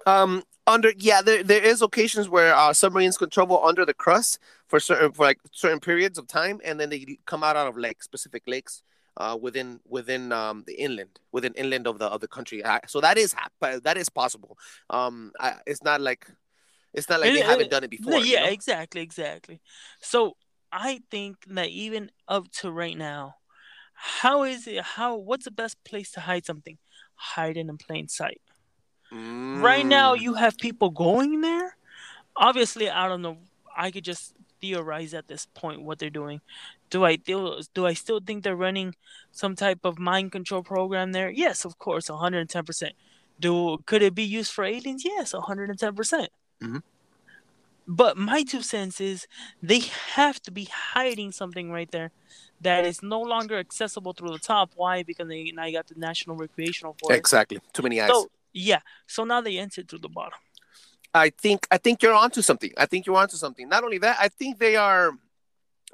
Um, 0.05 0.43
under 0.67 0.93
yeah, 0.99 1.23
there 1.23 1.43
there 1.43 1.65
is 1.65 1.81
occasions 1.81 2.29
where 2.29 2.55
uh, 2.55 2.75
submarines 2.75 3.17
can 3.17 3.31
travel 3.31 3.65
under 3.65 3.87
the 3.87 3.95
crust 3.95 4.39
for 4.69 4.79
certain 4.79 5.13
for 5.13 5.25
like 5.25 5.39
certain 5.53 5.81
periods 5.81 6.19
of 6.19 6.27
time, 6.27 6.61
and 6.63 6.79
then 6.79 6.91
they 6.91 7.19
come 7.25 7.43
out 7.43 7.57
out 7.57 7.67
of 7.67 7.79
lakes, 7.79 8.05
specific 8.05 8.43
lakes, 8.47 8.83
uh, 9.17 9.37
within 9.41 9.81
within 9.89 10.33
um 10.33 10.65
the 10.67 10.75
inland, 10.75 11.21
within 11.33 11.53
inland 11.55 11.87
of 11.87 11.99
the 11.99 12.07
of 12.07 12.21
the 12.21 12.29
country. 12.29 12.63
Uh, 12.63 12.81
so 12.87 13.01
that 13.01 13.17
is 13.19 13.33
hap- 13.33 13.83
that 13.83 13.97
is 13.97 14.09
possible. 14.09 14.59
Um, 14.91 15.33
I, 15.41 15.55
it's 15.67 15.83
not 15.83 16.01
like 16.01 16.27
it's 16.93 17.09
not 17.09 17.21
like 17.21 17.33
they 17.33 17.41
It- 17.41 17.47
haven't 17.47 17.71
done 17.71 17.85
it 17.85 17.91
before. 17.91 18.13
No, 18.13 18.19
you 18.19 18.33
yeah, 18.35 18.45
know? 18.47 18.51
exactly, 18.53 19.01
exactly. 19.01 19.61
So 20.01 20.37
I 20.73 21.01
think 21.11 21.37
that 21.49 21.69
even 21.69 22.11
up 22.29 22.51
to 22.61 22.71
right 22.71 22.97
now, 22.99 23.37
how 23.95 24.43
is 24.45 24.67
it? 24.67 24.83
How 24.83 25.17
what's 25.17 25.45
the 25.45 25.51
best 25.53 25.83
place 25.85 26.11
to 26.13 26.21
hide 26.21 26.45
something? 26.45 26.79
Hide 27.15 27.57
it 27.57 27.69
in 27.69 27.79
plain 27.79 28.09
sight. 28.09 28.41
Right 29.13 29.87
now, 29.87 30.17
Mm. 30.17 30.21
you 30.23 30.35
have 30.35 30.57
people 30.59 30.91
going 30.91 31.41
there. 31.41 31.77
Obviously, 32.35 32.91
I 32.91 33.07
don't 33.07 33.23
know. 33.23 33.39
I 33.77 33.93
could 33.93 34.03
just 34.05 34.35
theorize 34.61 35.15
at 35.15 35.29
this 35.29 35.47
point 35.47 35.83
what 35.83 35.99
they're 36.01 36.11
doing. 36.11 36.41
Do 36.95 37.05
I 37.05 37.17
still 37.17 37.61
do 37.75 37.87
I 37.87 37.95
still 37.95 38.21
think 38.25 38.45
they're 38.45 38.55
running 38.69 38.95
some 39.33 39.57
type 39.57 39.81
of 39.85 39.99
mind 39.99 40.31
control 40.31 40.63
program 40.63 41.11
there? 41.11 41.29
Yes, 41.29 41.65
of 41.65 41.77
course, 41.77 42.09
110 42.09 42.65
percent. 42.65 42.95
Do 43.41 43.79
could 43.85 44.01
it 44.01 44.15
be 44.15 44.23
used 44.23 44.53
for 44.53 44.63
aliens? 44.65 45.03
Yes, 45.05 45.35
110 45.35 45.97
percent. 45.97 46.29
Mhm. 46.63 46.83
But 47.89 48.17
my 48.17 48.45
two 48.45 48.63
cents 48.63 49.01
is 49.01 49.27
they 49.61 49.81
have 50.15 50.41
to 50.43 50.53
be 50.53 50.69
hiding 50.95 51.33
something 51.33 51.73
right 51.73 51.91
there 51.91 52.13
that 52.61 52.87
is 52.87 53.03
no 53.03 53.21
longer 53.21 53.59
accessible 53.59 54.13
through 54.13 54.31
the 54.31 54.39
top. 54.39 54.71
Why? 54.77 55.03
Because 55.03 55.27
they 55.27 55.51
now 55.51 55.65
you 55.65 55.73
got 55.73 55.89
the 55.89 55.99
National 55.99 56.37
Recreational 56.37 56.95
Forest. 57.01 57.19
exactly 57.19 57.59
too 57.73 57.83
many 57.83 58.01
eyes. 58.01 58.11
So 58.11 58.31
yeah, 58.53 58.83
so 59.09 59.25
now 59.25 59.41
they 59.41 59.59
enter 59.59 59.83
through 59.83 59.99
the 59.99 60.15
bottom. 60.21 60.39
I 61.13 61.31
think 61.31 61.67
I 61.73 61.79
think 61.79 62.03
you're 62.05 62.15
onto 62.25 62.41
something. 62.41 62.73
I 62.79 62.87
think 62.87 63.05
you're 63.07 63.17
onto 63.17 63.37
something. 63.37 63.69
Not 63.69 63.83
only 63.83 63.99
that, 63.99 64.17
I 64.21 64.29
think 64.29 64.61
they 64.61 64.77
are. 64.77 65.11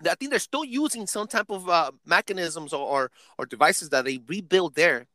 I 0.09 0.15
think 0.15 0.31
they're 0.31 0.39
still 0.39 0.65
using 0.65 1.07
some 1.07 1.27
type 1.27 1.51
of 1.51 1.69
uh, 1.69 1.91
mechanisms 2.05 2.73
or, 2.73 2.87
or 2.87 3.11
or 3.39 3.47
devices 3.47 3.91
that 3.91 4.05
they 4.05 4.21
rebuild 4.27 4.75
there, 4.75 5.07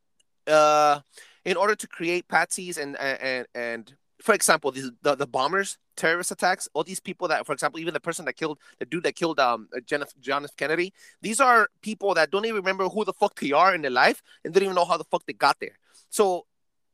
uh, 0.47 0.99
in 1.43 1.57
order 1.57 1.75
to 1.75 1.87
create 1.87 2.27
patsies 2.27 2.77
and 2.77 2.97
and 2.99 3.47
and 3.55 3.93
for 4.21 4.33
example, 4.33 4.71
the, 4.71 5.15
the 5.15 5.27
bombers, 5.27 5.77
terrorist 5.95 6.31
attacks, 6.31 6.67
all 6.73 6.83
these 6.83 6.99
people 6.99 7.27
that, 7.27 7.45
for 7.45 7.53
example, 7.53 7.79
even 7.79 7.93
the 7.93 7.99
person 7.99 8.25
that 8.25 8.33
killed 8.33 8.57
the 8.79 8.85
dude 8.85 9.03
that 9.03 9.15
killed 9.15 9.39
um 9.39 9.67
John 9.85 10.01
F. 10.01 10.13
John 10.19 10.43
F. 10.43 10.55
Kennedy, 10.55 10.93
these 11.21 11.39
are 11.39 11.67
people 11.81 12.13
that 12.15 12.31
don't 12.31 12.45
even 12.45 12.55
remember 12.55 12.87
who 12.89 13.05
the 13.05 13.13
fuck 13.13 13.39
they 13.39 13.51
are 13.51 13.75
in 13.75 13.81
their 13.81 13.91
life 13.91 14.23
and 14.43 14.53
don't 14.53 14.63
even 14.63 14.75
know 14.75 14.85
how 14.85 14.97
the 14.97 15.03
fuck 15.03 15.25
they 15.25 15.33
got 15.33 15.59
there. 15.59 15.77
So 16.09 16.45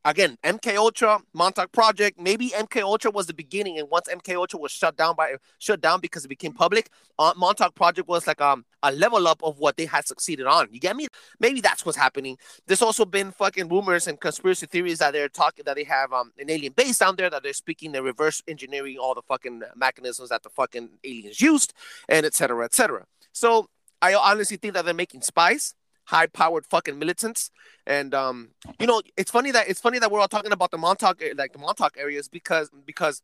again, 0.06 0.38
MK 0.44 0.76
Ultra, 0.76 1.20
Montauk 1.34 1.72
Project, 1.72 2.20
maybe 2.20 2.50
MK 2.50 2.82
Ultra 2.82 3.12
was 3.12 3.28
the 3.28 3.34
beginning, 3.34 3.80
and 3.80 3.90
once 3.90 4.08
MK 4.08 4.36
Ultra 4.36 4.60
was 4.60 4.72
shut 4.72 4.96
down 4.98 5.16
by 5.16 5.36
shut 5.60 5.82
down 5.82 6.00
because 6.00 6.26
it 6.26 6.28
became 6.28 6.54
public, 6.54 6.90
uh, 7.20 7.34
Montauk 7.38 7.76
Project 7.76 8.08
was 8.08 8.28
like 8.28 8.42
um 8.42 8.66
a 8.84 8.92
level 8.92 9.28
up 9.28 9.42
of 9.44 9.60
what 9.60 9.78
they 9.78 9.86
had 9.86 10.08
succeeded 10.08 10.48
on. 10.48 10.68
You 10.72 10.80
get 10.80 10.96
me? 10.96 11.08
Maybe 11.40 11.62
that's 11.62 11.86
what's 11.86 11.98
happening. 11.98 12.38
There's 12.68 12.82
also 12.82 13.06
been 13.06 13.32
fucking 13.32 13.70
rumors 13.70 14.08
and 14.08 14.20
conspiracy 14.20 14.66
theories 14.66 15.00
that 15.00 15.14
they're 15.14 15.30
talking 15.30 15.64
that 15.66 15.76
they 15.76 15.84
have 15.84 16.12
um 16.14 16.32
an 16.40 16.50
alien 16.50 16.74
base 16.74 16.98
down 16.98 17.16
there 17.16 17.30
that 17.30 17.44
they're 17.44 17.54
speaking, 17.54 17.92
they're 17.92 18.04
reverse 18.04 18.42
engineering 18.48 18.98
all 18.98 19.14
the 19.14 19.22
fucking 19.24 19.62
mechanisms 19.76 20.30
that 20.30 20.44
the 20.44 20.50
fucking 20.50 20.90
aliens 21.04 21.42
used, 21.42 21.74
and 22.10 22.26
etc. 22.26 22.42
cetera, 22.52 22.66
et 22.66 22.74
cetera. 22.74 23.06
So 23.34 23.68
I 24.02 24.16
honestly 24.16 24.58
think 24.58 24.74
that 24.74 24.86
they're 24.86 24.94
making 24.94 25.22
spies, 25.22 25.76
high-powered 26.06 26.66
fucking 26.66 26.98
militants, 27.00 27.52
and 27.86 28.14
um, 28.14 28.50
you 28.80 28.88
know, 28.88 29.02
it's 29.18 29.32
funny 29.32 29.52
that 29.52 29.68
it's 29.70 29.80
funny 29.82 30.00
that 30.00 30.12
we're 30.12 30.20
all 30.20 30.28
talking 30.28 30.52
about 30.52 30.72
the 30.72 30.78
Montauk, 30.78 31.22
like 31.36 31.54
the 31.54 31.60
Montauk 31.60 31.96
areas, 31.98 32.28
because 32.28 32.70
because 32.86 33.22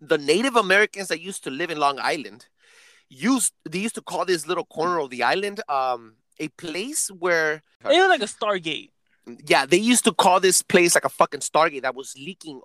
the 0.00 0.18
Native 0.18 0.56
Americans 0.56 1.08
that 1.08 1.20
used 1.20 1.44
to 1.44 1.50
live 1.50 1.70
in 1.70 1.78
Long 1.78 1.98
Island 2.00 2.46
used 3.08 3.52
they 3.68 3.78
used 3.78 3.94
to 3.94 4.02
call 4.02 4.24
this 4.24 4.46
little 4.46 4.64
corner 4.66 5.00
of 5.00 5.08
the 5.10 5.22
island 5.22 5.60
um 5.68 6.14
a 6.38 6.48
place 6.48 7.08
where 7.08 7.62
It 7.84 7.88
was 7.98 8.08
like 8.08 8.20
a 8.22 8.26
Stargate. 8.26 8.90
yeah 9.46 9.64
they 9.66 9.78
used 9.78 10.04
to 10.04 10.12
call 10.12 10.40
this 10.40 10.62
place 10.62 10.94
like 10.94 11.04
a 11.06 11.08
fucking 11.08 11.40
stargate 11.40 11.82
that 11.82 11.94
was 11.94 12.14
leaking 12.18 12.60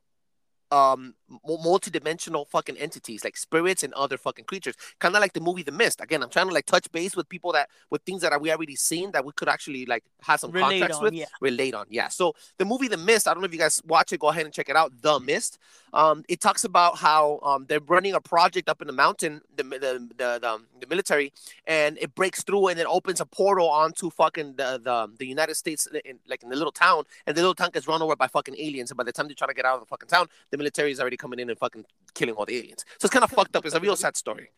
um 0.70 1.16
multi-dimensional 1.46 2.46
fucking 2.46 2.78
entities 2.78 3.24
like 3.24 3.38
spirits 3.38 3.84
and 3.84 3.94
other 3.94 4.18
fucking 4.18 4.46
creatures. 4.46 4.76
Kind 5.00 5.16
of 5.16 5.22
like 5.22 5.34
the 5.34 5.42
movie 5.42 5.64
the 5.64 5.72
mist. 5.72 6.02
Again 6.02 6.24
i'm 6.24 6.30
trying 6.30 6.48
to 6.48 6.54
like 6.54 6.66
touch 6.66 6.92
base 6.92 7.16
with 7.16 7.28
people 7.30 7.52
that 7.52 7.70
with 7.90 8.02
things 8.04 8.22
that 8.22 8.40
we 8.42 8.52
already 8.52 8.76
seen 8.76 9.12
that 9.12 9.24
we 9.26 9.32
could 9.34 9.50
actually 9.50 9.86
like 9.86 10.04
have 10.22 10.40
some 10.40 10.52
Relate 10.52 10.80
context 10.80 10.98
on, 10.98 11.04
with 11.04 11.14
yeah. 11.14 11.26
relate 11.42 11.74
on 11.74 11.86
yeah. 11.90 12.08
So 12.08 12.36
the 12.58 12.66
movie 12.66 12.88
the 12.88 12.98
mist 12.98 13.28
i 13.28 13.34
don't 13.34 13.42
know 13.42 13.46
if 13.48 13.54
you 13.54 13.60
guys 13.60 13.82
watch 13.86 14.14
it 14.14 14.20
go 14.20 14.30
ahead 14.30 14.46
and 14.46 14.54
check 14.54 14.70
it 14.70 14.76
out 14.76 14.92
the 15.02 15.20
mist. 15.20 15.60
Um 15.94 16.24
it 16.28 16.42
talks 16.42 16.64
about 16.64 16.98
how 16.98 17.40
um 17.44 17.66
they're 17.68 17.80
running 17.80 18.14
a 18.14 18.22
project 18.22 18.70
up 18.70 18.82
in 18.82 18.88
the 18.88 18.94
mountain 18.94 19.42
the 19.56 19.64
the 19.64 19.80
the, 20.18 20.40
the, 20.40 20.62
the 20.80 20.88
military 20.88 21.32
and 21.68 21.98
it 22.00 22.16
breaks 22.16 22.44
through 22.44 22.68
and 22.68 22.80
it 22.80 22.88
opens 22.88 23.20
a 23.22 23.26
portal 23.26 23.70
onto 23.70 24.10
fucking 24.10 24.56
the 24.56 24.80
the, 24.84 25.12
the 25.20 25.28
united 25.28 25.56
states 25.56 25.88
in, 26.06 26.20
like 26.28 26.44
in 26.44 26.50
the 26.50 26.56
little 26.56 26.72
town 26.72 27.04
and 27.26 27.36
the 27.36 27.42
little 27.42 27.56
town 27.56 27.70
gets 27.74 27.88
run 27.88 28.02
over 28.02 28.16
by 28.16 28.28
fucking 28.28 28.56
aliens 28.58 28.92
and 28.92 28.98
by 28.98 29.04
the 29.04 29.12
time 29.12 29.28
they 29.28 29.34
try 29.34 29.48
to 29.48 29.54
get 29.54 29.66
out 29.66 29.76
of 29.76 29.80
the 29.82 29.86
fucking 29.86 30.10
town 30.10 30.28
the 30.52 30.58
military 30.58 30.92
is 30.92 31.00
already 31.00 31.18
coming 31.24 31.40
in 31.40 31.50
and 31.50 31.58
fucking 31.58 31.86
killing 32.14 32.36
all 32.36 32.46
the 32.46 32.58
aliens. 32.58 32.84
So 33.00 33.06
it's 33.06 33.14
kind 33.14 33.24
of 33.24 33.32
fucked 33.32 33.56
up. 33.56 33.66
It's 33.66 33.76
a 33.76 33.80
real 33.80 33.96
sad 33.96 34.18
story. 34.18 34.50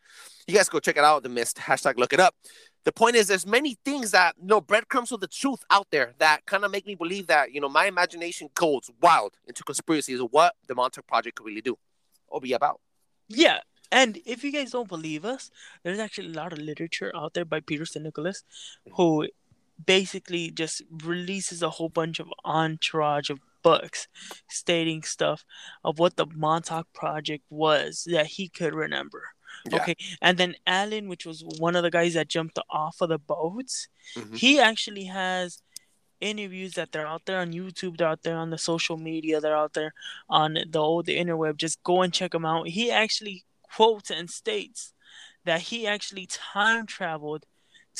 You 0.48 0.56
guys 0.56 0.68
go 0.68 0.80
check 0.80 0.98
it 0.98 1.04
out 1.04 1.22
the 1.24 1.30
mist. 1.30 1.58
Hashtag 1.58 1.98
look 1.98 2.12
it 2.12 2.20
up. 2.20 2.34
The 2.86 2.92
point 2.92 3.16
is 3.16 3.28
there's 3.28 3.46
many 3.46 3.78
things 3.86 4.12
that 4.12 4.36
you 4.42 4.48
know 4.48 4.62
breadcrumbs 4.62 5.12
of 5.12 5.20
the 5.20 5.28
truth 5.28 5.62
out 5.70 5.88
there 5.92 6.14
that 6.18 6.46
kind 6.46 6.66
of 6.66 6.72
make 6.72 6.86
me 6.88 6.96
believe 6.96 7.28
that 7.28 7.54
you 7.54 7.62
know 7.62 7.70
my 7.70 7.86
imagination 7.86 8.50
goes 8.56 8.90
wild 9.02 9.34
into 9.48 9.64
conspiracies 9.64 10.20
of 10.20 10.30
what 10.32 10.56
the 10.68 10.76
montauk 10.76 11.08
project 11.08 11.38
could 11.38 11.46
really 11.46 11.62
do 11.62 11.78
or 12.28 12.42
be 12.42 12.54
about. 12.54 12.80
Yeah, 13.28 13.60
and 13.92 14.20
if 14.26 14.44
you 14.44 14.52
guys 14.52 14.72
don't 14.72 14.90
believe 14.90 15.26
us, 15.26 15.52
there's 15.84 16.00
actually 16.00 16.28
a 16.28 16.38
lot 16.42 16.54
of 16.54 16.60
literature 16.60 17.12
out 17.16 17.34
there 17.34 17.46
by 17.46 17.60
Peter 17.60 17.86
St. 17.86 18.04
Nicholas, 18.04 18.44
mm-hmm. 18.88 18.96
who 18.96 19.28
basically 19.84 20.52
just 20.52 20.82
releases 21.04 21.62
a 21.62 21.70
whole 21.70 21.90
bunch 21.90 22.20
of 22.20 22.28
entourage 22.44 23.30
of 23.30 23.40
books 23.66 24.08
stating 24.50 25.02
stuff 25.16 25.44
of 25.84 25.98
what 26.00 26.16
the 26.16 26.28
Montauk 26.46 26.88
Project 26.94 27.44
was 27.50 27.92
that 28.16 28.28
he 28.38 28.48
could 28.58 28.76
remember. 28.76 29.24
Yeah. 29.70 29.78
Okay, 29.78 29.96
and 30.22 30.38
then 30.38 30.56
Alan, 30.68 31.08
which 31.10 31.26
was 31.26 31.44
one 31.68 31.76
of 31.76 31.84
the 31.84 31.96
guys 31.98 32.14
that 32.14 32.28
jumped 32.36 32.60
off 32.70 33.02
of 33.02 33.10
the 33.10 33.18
boats, 33.18 33.88
Mhm. 34.16 34.38
he 34.38 34.60
actually 34.60 35.06
has 35.06 35.62
interviews 36.22 36.74
that 36.76 36.92
they're 36.92 37.08
out 37.08 37.26
there 37.26 37.40
on 37.40 37.54
YouTube, 37.54 37.98
they're 37.98 38.14
out 38.16 38.24
there 38.24 38.38
on 38.38 38.50
the 38.52 38.58
social 38.72 38.98
media, 38.98 39.42
they're 39.42 39.62
out 39.66 39.74
there 39.74 39.94
on 40.30 40.54
the 40.54 40.80
old 40.80 41.06
the 41.08 41.18
interweb. 41.18 41.58
Just 41.58 41.82
go 41.84 42.02
and 42.04 42.14
check 42.14 42.34
him 42.34 42.46
out. 42.46 42.70
He 42.70 42.92
actually 42.92 43.46
quotes 43.64 44.10
and 44.12 44.30
states 44.30 44.94
that 45.44 45.62
he 45.70 45.88
actually 45.88 46.28
time 46.28 46.86
traveled 46.86 47.46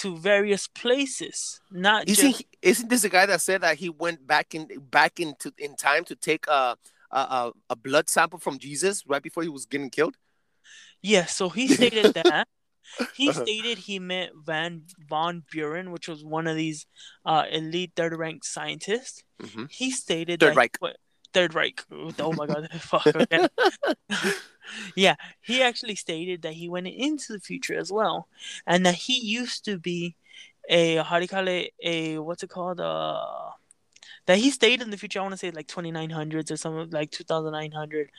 to 0.02 0.18
various 0.18 0.68
places, 0.68 1.62
not 1.72 2.08
isn't 2.10 2.32
just 2.32 2.40
he, 2.42 2.48
isn't 2.62 2.90
this 2.90 3.02
the 3.04 3.10
guy 3.10 3.26
that 3.26 3.42
said 3.42 3.62
that 3.62 3.78
he 3.78 3.90
went 3.90 4.26
back 4.28 4.54
in 4.56 4.68
back 4.92 5.20
into 5.20 5.52
in 5.58 5.76
time 5.76 6.04
to 6.06 6.16
take 6.16 6.46
a 6.48 6.76
a, 7.12 7.52
a, 7.70 7.76
blood 7.78 8.10
sample 8.10 8.40
from 8.40 8.58
jesus 8.60 9.04
right 9.08 9.24
before 9.24 9.44
he 9.44 9.48
was 9.50 9.66
getting 9.66 9.90
killed 9.90 10.16
yeah. 11.02 11.26
So 11.26 11.50
he 11.50 11.68
stated 11.68 12.14
that. 12.24 12.48
He 13.14 13.30
Uh-huh. 13.30 13.44
stated 13.44 13.78
he 13.78 14.00
met 14.00 14.32
Van 14.44 14.84
von 15.08 15.44
Buren, 15.52 15.92
which 15.92 16.08
was 16.08 16.24
one 16.24 16.48
of 16.48 16.56
these 16.56 16.88
uh, 17.26 17.44
elite 17.52 17.92
third 17.96 18.14
rank 18.18 18.44
scientists. 18.44 19.24
Mhm. 19.42 19.70
He 19.72 19.92
stated 19.92 20.40
Third 20.40 20.52
that 20.52 20.58
Reich. 20.58 20.78
what- 20.80 20.98
Third 21.34 21.54
Reich. 21.54 21.84
Oh 22.18 22.34
my 22.34 22.48
god, 22.48 22.70
fuck. 22.80 23.06
Okay. 23.08 23.48
yeah, 24.96 25.16
he 25.42 25.62
actually 25.62 25.96
stated 25.96 26.42
that 26.44 26.54
he 26.54 26.70
went 26.70 26.88
into 26.88 27.34
the 27.34 27.40
future 27.40 27.78
as 27.78 27.92
well, 27.92 28.28
and 28.66 28.86
that 28.86 28.96
he 28.96 29.20
used 29.20 29.66
to 29.66 29.78
be 29.78 30.16
a 30.70 30.98
how 31.04 31.18
do 31.18 31.24
you 31.24 31.28
call 31.28 31.48
it? 31.48 31.74
A 31.84 32.18
what's 32.20 32.44
it 32.44 32.50
called? 32.50 32.80
Uh, 32.80 33.52
that 34.28 34.40
he 34.40 34.50
stayed 34.50 34.82
in 34.82 34.90
the 34.90 34.98
future. 34.98 35.20
I 35.20 35.22
want 35.22 35.34
to 35.34 35.38
say 35.38 35.52
like 35.52 35.68
2900s 35.68 36.52
or 36.52 36.58
something 36.58 36.90
like 36.90 37.12
2900 37.12 38.10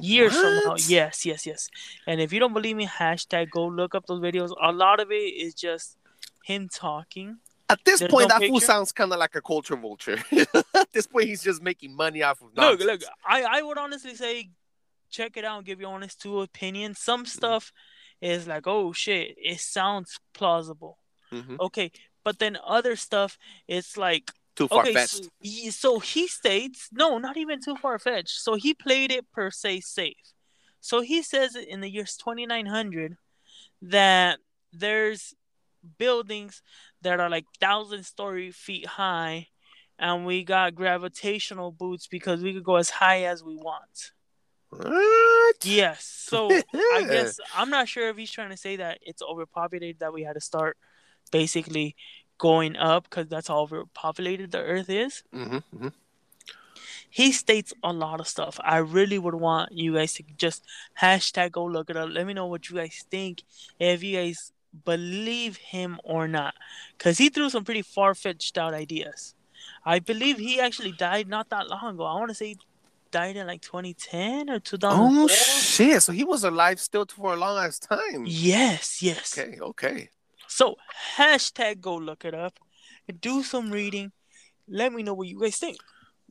years 0.00 0.32
from 0.32 0.60
now. 0.64 0.76
Yes, 0.86 1.26
yes, 1.26 1.44
yes. 1.44 1.68
And 2.06 2.20
if 2.20 2.32
you 2.32 2.38
don't 2.38 2.52
believe 2.52 2.76
me, 2.76 2.86
hashtag 2.86 3.50
go 3.50 3.66
look 3.66 3.94
up 3.94 4.06
those 4.06 4.20
videos. 4.20 4.52
A 4.62 4.70
lot 4.72 5.00
of 5.00 5.10
it 5.10 5.14
is 5.14 5.54
just 5.54 5.96
him 6.44 6.68
talking. 6.68 7.38
at 7.68 7.84
this 7.84 7.98
There's 7.98 8.10
point 8.10 8.28
no 8.28 8.38
that 8.38 8.46
fool 8.46 8.60
sounds 8.60 8.92
kind 8.92 9.12
of 9.12 9.18
like 9.18 9.34
a 9.34 9.42
culture 9.42 9.74
vulture 9.74 10.18
at 10.74 10.92
this 10.92 11.06
point 11.08 11.26
he's 11.26 11.42
just 11.42 11.60
making 11.60 11.92
money 11.96 12.22
off 12.22 12.40
of 12.40 12.50
Look, 12.56 12.78
look. 12.80 13.00
I 13.26 13.42
I 13.42 13.62
would 13.62 13.76
honestly 13.76 14.14
say 14.14 14.50
check 15.10 15.36
it 15.36 15.44
out 15.44 15.58
and 15.58 15.66
give 15.66 15.80
your 15.80 15.92
honest 15.92 16.20
two 16.20 16.40
opinions. 16.40 16.98
Some 16.98 17.24
stuff 17.26 17.72
is 18.20 18.46
like, 18.46 18.66
oh 18.66 18.92
shit, 18.92 19.34
it 19.38 19.60
sounds 19.60 20.18
plausible. 20.32 20.98
Mhm. 21.32 21.58
Okay, 21.60 21.90
but 22.24 22.38
then 22.38 22.56
other 22.64 22.96
stuff, 22.96 23.38
it's 23.68 23.96
like 23.96 24.30
Too 24.54 24.68
far 24.68 24.80
okay, 24.82 24.94
fetched. 24.94 25.10
so, 25.24 25.28
he- 25.40 25.70
so 25.70 25.98
he 25.98 26.26
states 26.26 26.88
no, 26.92 27.18
not 27.18 27.36
even 27.36 27.60
too 27.60 27.76
far 27.76 27.98
fetched. 27.98 28.40
So 28.40 28.54
he 28.54 28.72
played 28.74 29.12
it 29.12 29.30
per 29.32 29.50
se 29.50 29.80
safe. 29.80 30.32
So 30.80 31.00
he 31.00 31.22
says 31.22 31.54
it 31.56 31.68
in 31.68 31.80
the 31.80 31.90
years 31.90 32.16
2900 32.16 33.16
that 33.82 34.38
there's 34.72 35.34
buildings 35.98 36.62
that 37.02 37.20
are 37.20 37.28
like 37.30 37.44
thousand 37.60 38.04
story 38.04 38.50
feet 38.50 38.86
high, 38.86 39.48
and 39.98 40.26
we 40.26 40.44
got 40.44 40.74
gravitational 40.74 41.70
boots 41.72 42.06
because 42.06 42.42
we 42.42 42.52
could 42.52 42.64
go 42.64 42.76
as 42.76 42.90
high 42.90 43.24
as 43.24 43.42
we 43.42 43.56
want. 43.56 44.12
What? 44.70 45.56
Yes. 45.64 46.04
So 46.04 46.48
I 46.94 47.02
guess 47.08 47.38
I'm 47.54 47.70
not 47.70 47.88
sure 47.88 48.08
if 48.08 48.16
he's 48.16 48.30
trying 48.30 48.50
to 48.50 48.56
say 48.56 48.76
that 48.76 48.98
it's 49.02 49.22
overpopulated 49.22 50.00
that 50.00 50.12
we 50.12 50.22
had 50.22 50.34
to 50.34 50.40
start 50.40 50.76
basically 51.30 51.96
going 52.38 52.76
up 52.76 53.04
because 53.04 53.28
that's 53.28 53.48
how 53.48 53.60
overpopulated 53.60 54.50
the 54.52 54.58
Earth 54.58 54.90
is. 54.90 55.22
hmm 55.32 55.58
hmm 55.76 55.88
He 57.10 57.32
states 57.32 57.72
a 57.82 57.92
lot 57.92 58.20
of 58.20 58.28
stuff. 58.28 58.58
I 58.62 58.78
really 58.78 59.18
would 59.18 59.34
want 59.34 59.72
you 59.72 59.94
guys 59.94 60.14
to 60.14 60.22
just 60.36 60.64
hashtag 61.00 61.52
go 61.52 61.64
look 61.64 61.90
it 61.90 61.96
up. 61.96 62.10
Let 62.10 62.26
me 62.26 62.34
know 62.34 62.46
what 62.46 62.68
you 62.68 62.76
guys 62.76 63.04
think. 63.10 63.42
If 63.78 64.02
you 64.02 64.16
guys 64.16 64.52
believe 64.84 65.56
him 65.56 65.98
or 66.04 66.28
not, 66.28 66.54
because 66.96 67.18
he 67.18 67.28
threw 67.28 67.48
some 67.50 67.64
pretty 67.64 67.82
far 67.82 68.14
fetched 68.14 68.58
out 68.58 68.74
ideas. 68.74 69.34
I 69.84 69.98
believe 70.00 70.38
he 70.38 70.60
actually 70.60 70.92
died 70.92 71.28
not 71.28 71.48
that 71.50 71.68
long 71.68 71.94
ago. 71.94 72.04
I 72.04 72.14
want 72.18 72.28
to 72.30 72.34
say 72.34 72.56
died 73.16 73.36
in 73.36 73.46
like 73.46 73.62
2010 73.62 74.50
or 74.50 74.60
2000. 74.60 75.00
Oh 75.00 75.26
shit! 75.28 76.02
So 76.02 76.12
he 76.12 76.22
was 76.22 76.44
alive 76.44 76.78
still 76.78 77.06
for 77.06 77.32
a 77.32 77.36
long 77.36 77.56
ass 77.64 77.78
time. 77.78 78.24
Yes, 78.26 79.00
yes. 79.02 79.38
Okay, 79.38 79.58
okay. 79.58 80.10
So 80.48 80.76
hashtag 81.16 81.80
go 81.80 81.96
look 81.96 82.26
it 82.26 82.34
up. 82.34 82.58
Do 83.20 83.42
some 83.42 83.70
reading. 83.70 84.12
Let 84.68 84.92
me 84.92 85.02
know 85.02 85.14
what 85.14 85.28
you 85.28 85.40
guys 85.40 85.56
think. 85.56 85.78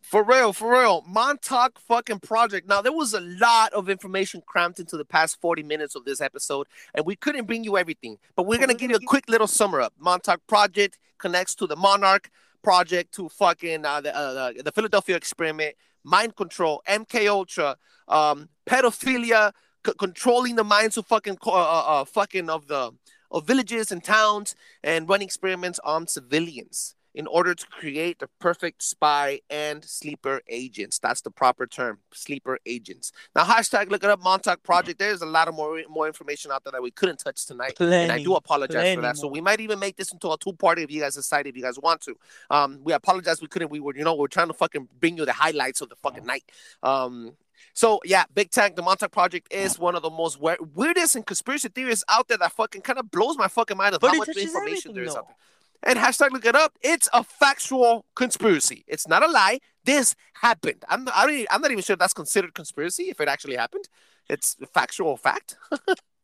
For 0.03 0.23
real, 0.23 0.53
for 0.53 0.73
real. 0.73 1.03
Montauk 1.07 1.79
fucking 1.79 2.19
project. 2.19 2.67
Now 2.67 2.83
there 2.83 2.91
was 2.91 3.15
a 3.15 3.21
lot 3.21 3.73
of 3.73 3.89
information 3.89 4.43
crammed 4.45 4.79
into 4.79 4.95
the 4.95 5.05
past 5.05 5.41
40 5.41 5.63
minutes 5.63 5.95
of 5.95 6.05
this 6.05 6.21
episode, 6.21 6.67
and 6.93 7.03
we 7.03 7.15
couldn't 7.15 7.47
bring 7.47 7.63
you 7.63 7.79
everything. 7.79 8.17
But 8.35 8.45
we're 8.45 8.59
gonna 8.59 8.75
give 8.75 8.91
you 8.91 8.97
a 8.97 9.07
quick 9.07 9.27
little 9.27 9.47
summer 9.47 9.81
up. 9.81 9.93
Montauk 9.97 10.45
project 10.45 10.99
connects 11.17 11.55
to 11.55 11.65
the 11.65 11.75
Monarch 11.75 12.29
project, 12.61 13.13
to 13.15 13.29
fucking 13.29 13.85
uh, 13.85 14.01
the, 14.01 14.15
uh, 14.15 14.51
the 14.63 14.71
Philadelphia 14.71 15.15
experiment, 15.15 15.75
mind 16.05 16.35
control, 16.35 16.81
MK 16.87 17.27
Ultra, 17.27 17.75
um, 18.07 18.47
pedophilia, 18.65 19.51
c- 19.85 19.93
controlling 19.99 20.55
the 20.55 20.63
minds 20.63 20.97
of 20.97 21.05
fucking 21.07 21.37
co- 21.37 21.51
uh, 21.51 21.83
uh, 21.87 22.05
fucking 22.05 22.49
of 22.49 22.67
the 22.67 22.91
of 23.31 23.45
villages 23.45 23.91
and 23.91 24.03
towns, 24.03 24.55
and 24.83 25.09
running 25.09 25.25
experiments 25.25 25.79
on 25.83 26.07
civilians 26.07 26.95
in 27.15 27.27
order 27.27 27.55
to 27.55 27.65
create 27.67 28.19
the 28.19 28.27
perfect 28.39 28.83
spy 28.83 29.39
and 29.49 29.83
sleeper 29.85 30.41
agents. 30.49 30.99
That's 30.99 31.21
the 31.21 31.31
proper 31.31 31.65
term, 31.65 31.99
sleeper 32.13 32.59
agents. 32.65 33.13
Now, 33.35 33.45
hashtag 33.45 33.89
look 33.89 34.03
it 34.03 34.09
up, 34.09 34.21
Montauk 34.21 34.61
Project. 34.63 34.99
There's 34.99 35.21
a 35.21 35.25
lot 35.25 35.47
of 35.47 35.55
more 35.55 35.81
more 35.89 36.07
information 36.07 36.51
out 36.51 36.63
there 36.65 36.71
that 36.73 36.83
we 36.83 36.91
couldn't 36.91 37.17
touch 37.17 37.45
tonight. 37.45 37.73
and 38.03 38.11
I 38.11 38.17
do 38.23 38.35
apologize 38.35 38.75
for 38.95 39.01
that. 39.01 39.17
So 39.17 39.27
we 39.27 39.41
might 39.41 39.61
even 39.61 39.79
make 39.79 39.95
this 39.95 40.11
into 40.11 40.29
a 40.29 40.37
two-party 40.37 40.83
if 40.83 40.91
you 40.91 41.01
guys 41.01 41.15
decide 41.15 41.47
if 41.47 41.55
you 41.55 41.63
guys 41.63 41.79
want 41.79 42.01
to. 42.01 42.15
Um, 42.49 42.79
we 42.83 42.91
apologize 42.93 43.41
we 43.41 43.47
couldn't. 43.47 43.71
We 43.71 43.79
were, 43.79 43.95
you 43.95 44.03
know, 44.03 44.13
we're 44.15 44.27
trying 44.27 44.47
to 44.49 44.53
fucking 44.53 44.89
bring 44.99 45.17
you 45.17 45.25
the 45.25 45.33
highlights 45.33 45.79
of 45.81 45.89
the 45.89 45.95
fucking 45.95 46.25
night. 46.25 46.43
Um, 46.83 47.37
so 47.73 48.01
yeah, 48.03 48.25
Big 48.33 48.51
Tank, 48.51 48.75
the 48.75 48.81
Montauk 48.81 49.11
Project 49.11 49.53
is 49.53 49.79
one 49.79 49.95
of 49.95 50.01
the 50.01 50.09
most 50.09 50.41
we- 50.41 50.57
weirdest 50.75 51.15
and 51.15 51.25
conspiracy 51.25 51.69
theories 51.69 52.03
out 52.09 52.27
there 52.27 52.37
that 52.37 52.51
fucking 52.51 52.81
kind 52.81 52.99
of 52.99 53.09
blows 53.09 53.37
my 53.37 53.47
fucking 53.47 53.77
mind 53.77 53.95
of 53.95 54.01
But 54.01 54.11
how 54.11 54.17
much 54.17 54.35
information 54.35 54.93
there 54.93 55.03
is 55.03 55.15
out 55.15 55.27
there. 55.27 55.35
And 55.83 55.99
hashtag 55.99 56.31
look 56.31 56.45
it 56.45 56.55
up. 56.55 56.73
It's 56.81 57.07
a 57.13 57.23
factual 57.23 58.05
conspiracy. 58.15 58.83
It's 58.87 59.07
not 59.07 59.23
a 59.23 59.27
lie. 59.27 59.59
This 59.83 60.15
happened. 60.41 60.83
I'm 60.89 61.07
I 61.13 61.25
don't, 61.27 61.35
e- 61.35 61.47
I'm 61.51 61.61
not 61.61 61.71
even 61.71 61.83
sure 61.83 61.95
that's 61.95 62.13
considered 62.13 62.53
conspiracy 62.55 63.03
if 63.09 63.19
it 63.21 63.27
actually 63.27 63.55
happened. 63.55 63.85
It's 64.29 64.55
a 64.61 64.65
factual 64.65 65.15
fact. 65.17 65.57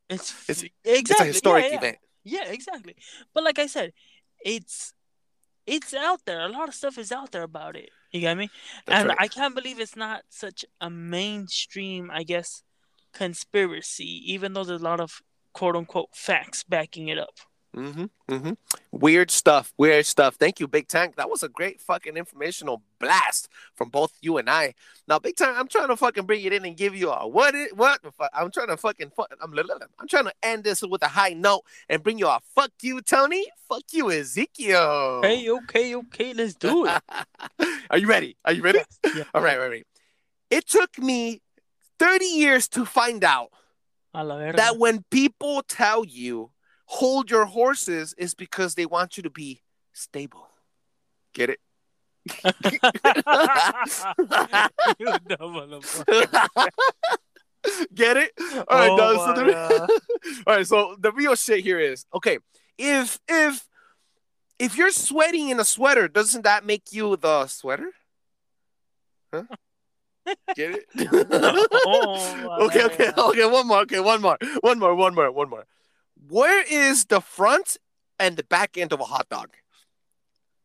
It's, 0.09 0.31
It's- 0.49 0.63
exactly 0.83 0.93
It's 1.01 1.21
a 1.21 1.25
historic 1.25 1.65
yeah, 1.65 1.69
yeah. 1.71 1.77
event. 1.77 1.97
Yeah, 2.23 2.45
exactly. 2.47 2.95
But 3.33 3.43
like 3.43 3.59
I 3.59 3.67
said, 3.67 3.93
it's 4.43 4.93
it's 5.67 5.93
out 5.93 6.21
there. 6.25 6.41
A 6.41 6.49
lot 6.49 6.67
of 6.67 6.73
stuff 6.75 6.97
is 6.97 7.11
out 7.11 7.31
there 7.31 7.43
about 7.43 7.75
it. 7.75 7.89
You 8.11 8.21
get 8.21 8.35
me? 8.37 8.49
That's 8.85 8.99
and 8.99 9.09
right. 9.09 9.17
I 9.19 9.27
can't 9.27 9.55
believe 9.55 9.79
it's 9.79 9.95
not 9.95 10.23
such 10.29 10.65
a 10.81 10.89
mainstream, 10.89 12.09
I 12.11 12.23
guess, 12.23 12.63
conspiracy, 13.13 14.33
even 14.33 14.53
though 14.53 14.63
there's 14.63 14.81
a 14.81 14.83
lot 14.83 14.99
of 14.99 15.21
quote 15.53 15.75
unquote 15.75 16.09
facts 16.15 16.63
backing 16.63 17.07
it 17.09 17.17
up. 17.19 17.35
Mm-hmm. 17.75 18.05
Mm-hmm. 18.29 18.51
Weird 18.91 19.31
stuff. 19.31 19.73
Weird 19.77 20.05
stuff. 20.05 20.35
Thank 20.35 20.59
you, 20.59 20.67
Big 20.67 20.87
Tank. 20.89 21.15
That 21.15 21.29
was 21.29 21.41
a 21.41 21.47
great 21.47 21.79
fucking 21.79 22.17
informational 22.17 22.83
blast 22.99 23.47
from 23.75 23.89
both 23.89 24.11
you 24.21 24.37
and 24.37 24.49
I. 24.49 24.73
Now, 25.07 25.19
Big 25.19 25.37
Tank, 25.37 25.57
I'm 25.57 25.69
trying 25.69 25.87
to 25.87 25.95
fucking 25.95 26.25
bring 26.25 26.43
it 26.43 26.51
in 26.51 26.65
and 26.65 26.75
give 26.75 26.95
you 26.95 27.09
a 27.11 27.25
what 27.27 27.55
it 27.55 27.75
what 27.77 28.01
the 28.03 28.11
fuck. 28.11 28.29
I'm 28.33 28.51
trying 28.51 28.67
to 28.67 28.77
fucking 28.77 29.11
fu- 29.15 29.23
I'm 29.41 29.53
I'm 29.99 30.07
trying 30.09 30.25
to 30.25 30.33
end 30.43 30.65
this 30.65 30.81
with 30.81 31.01
a 31.03 31.07
high 31.07 31.33
note 31.33 31.61
and 31.87 32.03
bring 32.03 32.19
you 32.19 32.27
a 32.27 32.39
fuck 32.53 32.71
you, 32.81 33.01
Tony. 33.01 33.45
Fuck 33.69 33.83
you, 33.91 34.11
Ezekiel. 34.11 35.21
Hey, 35.23 35.49
okay, 35.49 35.95
okay, 35.95 36.33
let's 36.33 36.55
do 36.55 36.87
it. 36.87 37.01
Are 37.89 37.97
you 37.97 38.07
ready? 38.07 38.35
Are 38.43 38.51
you 38.51 38.63
ready? 38.63 38.79
Yes, 39.03 39.15
yeah. 39.15 39.23
All 39.33 39.41
right, 39.41 39.57
right, 39.57 39.69
right. 39.69 39.87
It 40.49 40.67
took 40.67 40.97
me 40.97 41.41
30 41.99 42.25
years 42.25 42.67
to 42.69 42.83
find 42.85 43.23
out 43.23 43.49
A 44.13 44.23
la 44.25 44.37
verga. 44.37 44.57
that 44.57 44.77
when 44.77 45.03
people 45.09 45.61
tell 45.65 46.03
you 46.03 46.51
hold 46.91 47.31
your 47.31 47.45
horses 47.45 48.13
is 48.17 48.33
because 48.33 48.75
they 48.75 48.85
want 48.85 49.15
you 49.15 49.23
to 49.23 49.29
be 49.29 49.61
stable. 49.93 50.49
Get 51.33 51.49
it? 51.49 51.59
you 54.99 55.09
dumb 55.29 55.55
motherfucker. 55.55 56.69
Get 57.93 58.17
it? 58.17 58.31
All 58.67 58.77
right, 58.77 58.89
oh 58.89 58.97
no, 58.97 59.13
so 59.15 59.33
the, 59.33 60.01
all 60.47 60.55
right. 60.55 60.67
So 60.67 60.95
the 60.99 61.13
real 61.13 61.35
shit 61.35 61.61
here 61.61 61.79
is 61.79 62.05
okay. 62.13 62.39
If 62.77 63.19
if 63.27 63.65
if 64.59 64.77
you're 64.77 64.91
sweating 64.91 65.49
in 65.49 65.59
a 65.59 65.63
sweater, 65.63 66.07
doesn't 66.07 66.43
that 66.43 66.65
make 66.65 66.91
you 66.91 67.15
the 67.15 67.47
sweater? 67.47 67.91
Huh? 69.33 69.43
Get 70.55 70.71
it? 70.75 70.85
Oh, 71.85 72.57
okay, 72.65 72.83
okay, 72.83 73.11
okay. 73.17 73.45
One 73.45 73.67
more. 73.67 73.79
Okay, 73.81 73.99
one 73.99 74.21
more. 74.21 74.37
One 74.61 74.77
more. 74.79 74.93
One 74.95 75.15
more. 75.15 75.31
One 75.31 75.49
more. 75.49 75.65
Where 76.27 76.63
is 76.63 77.05
the 77.05 77.19
front 77.19 77.77
and 78.19 78.37
the 78.37 78.43
back 78.43 78.77
end 78.77 78.93
of 78.93 78.99
a 78.99 79.05
hot 79.05 79.27
dog? 79.29 79.49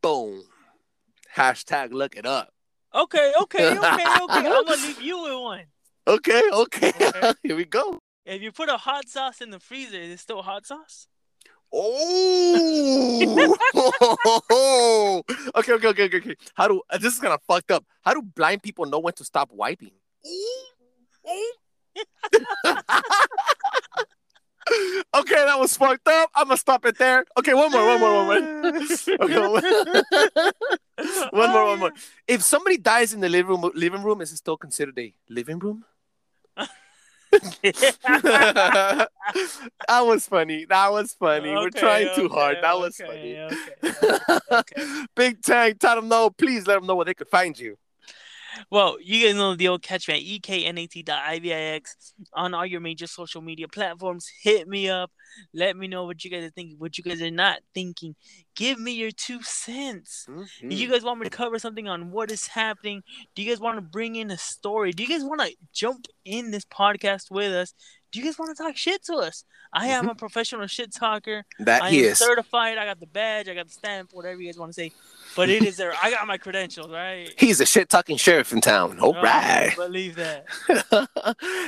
Boom. 0.02 0.44
Hashtag 1.34 1.92
look 1.92 2.14
it 2.16 2.26
up. 2.26 2.52
Okay, 2.94 3.32
okay, 3.42 3.70
okay, 3.78 3.86
okay. 3.86 4.04
I'm 4.04 4.64
gonna 4.64 4.70
leave 4.70 5.00
you 5.00 5.22
with 5.22 5.34
one. 5.34 5.64
Okay, 6.06 6.42
okay. 6.52 6.92
Okay. 7.00 7.32
Here 7.42 7.56
we 7.56 7.64
go. 7.64 8.00
If 8.24 8.42
you 8.42 8.52
put 8.52 8.68
a 8.68 8.76
hot 8.76 9.08
sauce 9.08 9.40
in 9.40 9.50
the 9.50 9.58
freezer, 9.58 9.98
is 9.98 10.10
it 10.10 10.20
still 10.20 10.42
hot 10.42 10.66
sauce? 10.66 11.08
Oh. 11.72 13.22
okay, 15.56 15.72
okay, 15.72 15.88
okay, 15.88 16.04
okay, 16.04 16.16
okay. 16.18 16.36
How 16.54 16.68
do 16.68 16.82
uh, 16.90 16.98
this 16.98 17.14
is 17.14 17.20
kind 17.20 17.34
of 17.34 17.40
fucked 17.42 17.70
up? 17.70 17.84
How 18.02 18.14
do 18.14 18.22
blind 18.22 18.62
people 18.62 18.86
know 18.86 18.98
when 18.98 19.14
to 19.14 19.24
stop 19.24 19.50
wiping? 19.52 19.92
okay, 25.14 25.34
that 25.34 25.58
was 25.58 25.76
fucked 25.76 26.08
up. 26.08 26.30
I'm 26.34 26.48
gonna 26.48 26.56
stop 26.56 26.84
it 26.86 26.98
there. 26.98 27.24
Okay, 27.38 27.54
one 27.54 27.70
more, 27.70 27.86
one 27.86 28.00
more, 28.00 28.26
one 28.26 28.26
more. 28.26 28.72
Okay, 29.20 29.38
one 31.30 31.50
more, 31.52 31.64
one 31.66 31.78
more. 31.78 31.92
If 32.26 32.42
somebody 32.42 32.78
dies 32.78 33.12
in 33.14 33.20
the 33.20 33.28
living 33.28 33.50
room, 33.60 33.70
living 33.74 34.02
room, 34.02 34.20
is 34.20 34.32
it 34.32 34.36
still 34.38 34.56
considered 34.56 34.98
a 34.98 35.14
living 35.28 35.58
room? 35.58 35.84
that 37.62 39.08
was 39.88 40.26
funny. 40.26 40.64
That 40.64 40.90
was 40.92 41.12
funny. 41.12 41.50
We're 41.50 41.66
Okay, 41.66 41.80
trying 41.80 42.08
too 42.14 42.28
hard. 42.28 42.58
That 42.62 42.78
was 42.78 43.00
okay, 43.00 43.08
funny. 43.08 43.38
okay, 43.40 43.74
okay, 44.02 44.38
okay. 44.52 45.04
Big 45.14 45.42
Tank, 45.42 45.78
tell 45.78 45.96
them 45.96 46.08
no. 46.08 46.30
Please 46.30 46.66
let 46.66 46.76
them 46.76 46.86
know 46.86 46.94
where 46.96 47.04
they 47.04 47.14
could 47.14 47.28
find 47.28 47.58
you. 47.58 47.76
Well, 48.70 48.96
you 49.02 49.26
guys 49.26 49.34
know 49.36 49.52
the 49.52 49.56
deal. 49.56 49.78
Catch 49.78 50.08
me 50.08 50.14
at 50.14 50.42
eknat.ivix 50.42 52.12
on 52.34 52.54
all 52.54 52.66
your 52.66 52.80
major 52.80 53.06
social 53.06 53.40
media 53.42 53.68
platforms. 53.68 54.28
Hit 54.42 54.68
me 54.68 54.88
up. 54.88 55.10
Let 55.52 55.76
me 55.76 55.88
know 55.88 56.04
what 56.04 56.24
you 56.24 56.30
guys 56.30 56.44
are 56.44 56.50
thinking, 56.50 56.76
what 56.78 56.96
you 56.98 57.04
guys 57.04 57.20
are 57.22 57.30
not 57.30 57.60
thinking. 57.74 58.14
Give 58.56 58.80
me 58.80 58.92
your 58.92 59.10
two 59.10 59.42
cents. 59.42 60.26
Mm-hmm. 60.28 60.68
Do 60.70 60.74
you 60.76 60.90
guys 60.90 61.04
want 61.04 61.20
me 61.20 61.24
to 61.24 61.30
cover 61.30 61.58
something 61.58 61.86
on 61.88 62.10
what 62.10 62.30
is 62.30 62.46
happening? 62.48 63.02
Do 63.34 63.42
you 63.42 63.50
guys 63.50 63.60
want 63.60 63.76
to 63.76 63.82
bring 63.82 64.16
in 64.16 64.30
a 64.30 64.38
story? 64.38 64.92
Do 64.92 65.02
you 65.02 65.08
guys 65.08 65.22
want 65.22 65.42
to 65.42 65.54
jump 65.72 66.06
in 66.24 66.50
this 66.50 66.64
podcast 66.64 67.30
with 67.30 67.52
us? 67.52 67.74
Do 68.12 68.18
you 68.20 68.24
guys 68.24 68.38
want 68.38 68.56
to 68.56 68.62
talk 68.62 68.74
shit 68.76 69.04
to 69.04 69.16
us? 69.16 69.44
I 69.74 69.88
am 69.88 70.08
a 70.08 70.14
professional 70.14 70.66
shit 70.68 70.94
talker. 70.94 71.44
that 71.58 71.82
I 71.82 71.90
is. 71.90 72.18
certified. 72.18 72.78
I 72.78 72.86
got 72.86 72.98
the 72.98 73.06
badge. 73.06 73.46
I 73.48 73.54
got 73.54 73.66
the 73.66 73.72
stamp. 73.72 74.10
Whatever 74.14 74.40
you 74.40 74.46
guys 74.46 74.58
want 74.58 74.70
to 74.70 74.74
say, 74.74 74.92
but 75.34 75.50
it 75.50 75.62
is 75.64 75.76
there. 75.76 75.92
I 76.02 76.10
got 76.10 76.26
my 76.26 76.38
credentials, 76.38 76.90
right? 76.90 77.30
He's 77.38 77.60
a 77.60 77.66
shit 77.66 77.90
talking 77.90 78.16
sheriff 78.16 78.52
in 78.54 78.62
town. 78.62 79.00
All 79.00 79.14
Oh, 79.14 79.20
right. 79.22 79.74
Believe 79.76 80.16
that. 80.16 80.46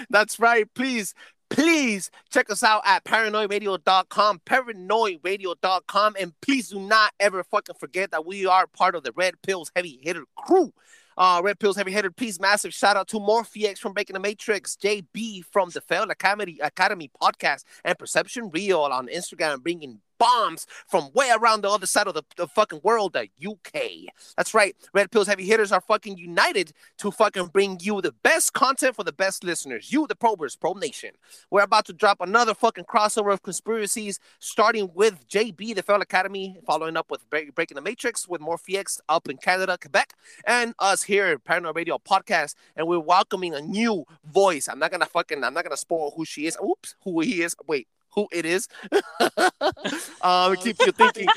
That's 0.10 0.40
right. 0.40 0.72
Please, 0.74 1.12
please 1.50 2.10
check 2.30 2.50
us 2.50 2.62
out 2.62 2.82
at 2.84 3.04
paranoidradio.com, 3.04 4.40
paranoidradio.com, 4.46 6.16
and 6.18 6.32
please 6.40 6.68
do 6.68 6.80
not 6.80 7.12
ever 7.20 7.44
fucking 7.44 7.76
forget 7.76 8.10
that 8.10 8.26
we 8.26 8.46
are 8.46 8.66
part 8.66 8.94
of 8.94 9.02
the 9.02 9.12
Red 9.12 9.34
Pills 9.42 9.70
Heavy 9.74 9.98
Hitter 10.02 10.24
crew. 10.36 10.72
Uh, 11.16 11.40
Red 11.42 11.58
Pills 11.58 11.76
Heavy 11.76 11.90
Hitter, 11.90 12.12
please, 12.12 12.38
massive 12.38 12.72
shout 12.72 12.96
out 12.96 13.08
to 13.08 13.16
Morphex 13.16 13.78
from 13.78 13.92
Breaking 13.92 14.14
the 14.14 14.20
Matrix, 14.20 14.76
JB 14.76 15.44
from 15.50 15.70
the 15.70 15.80
Failed 15.80 16.10
Academy, 16.10 16.58
Academy 16.62 17.10
podcast, 17.20 17.64
and 17.84 17.98
Perception 17.98 18.50
Real 18.50 18.82
on 18.82 19.08
Instagram, 19.08 19.60
bringing 19.60 20.00
bombs 20.18 20.66
from 20.86 21.10
way 21.14 21.30
around 21.30 21.62
the 21.62 21.70
other 21.70 21.86
side 21.86 22.06
of 22.06 22.14
the, 22.14 22.22
the 22.36 22.46
fucking 22.46 22.80
world, 22.82 23.14
the 23.14 23.28
UK. 23.46 24.12
That's 24.36 24.54
right. 24.54 24.74
Red 24.92 25.10
Pills 25.10 25.26
Heavy 25.28 25.44
Hitters 25.44 25.72
are 25.72 25.80
fucking 25.80 26.18
united 26.18 26.72
to 26.98 27.10
fucking 27.10 27.46
bring 27.48 27.78
you 27.80 28.00
the 28.00 28.12
best 28.22 28.52
content 28.52 28.96
for 28.96 29.04
the 29.04 29.12
best 29.12 29.44
listeners. 29.44 29.92
You, 29.92 30.06
the 30.06 30.16
probers, 30.16 30.58
Probe 30.58 30.78
Nation. 30.78 31.10
We're 31.50 31.62
about 31.62 31.86
to 31.86 31.92
drop 31.92 32.20
another 32.20 32.54
fucking 32.54 32.84
crossover 32.84 33.32
of 33.32 33.42
conspiracies, 33.42 34.18
starting 34.38 34.90
with 34.94 35.28
JB, 35.28 35.74
the 35.74 35.82
Failed 35.82 36.02
Academy, 36.02 36.58
following 36.66 36.96
up 36.96 37.10
with 37.10 37.28
Bre- 37.30 37.50
Breaking 37.54 37.76
the 37.76 37.80
Matrix 37.80 38.28
with 38.28 38.40
Morphex 38.40 39.00
up 39.08 39.28
in 39.28 39.36
Canada, 39.36 39.78
Quebec, 39.80 40.14
and 40.46 40.74
us 40.78 41.02
here 41.02 41.26
at 41.26 41.44
Paranoid 41.44 41.76
Radio 41.76 41.98
Podcast. 41.98 42.54
And 42.76 42.86
we're 42.86 42.98
welcoming 42.98 43.54
a 43.54 43.60
new 43.60 44.04
voice. 44.24 44.68
I'm 44.68 44.78
not 44.78 44.90
gonna 44.90 45.06
fucking, 45.06 45.44
I'm 45.44 45.54
not 45.54 45.64
gonna 45.64 45.76
spoil 45.76 46.12
who 46.16 46.24
she 46.24 46.46
is. 46.46 46.56
Oops, 46.62 46.94
who 47.04 47.20
he 47.20 47.42
is. 47.42 47.54
Wait, 47.66 47.88
who 48.14 48.28
it 48.32 48.46
is. 48.46 48.68
um, 50.22 50.56
keep 50.56 50.76
you 50.80 50.92
thinking. 50.92 51.28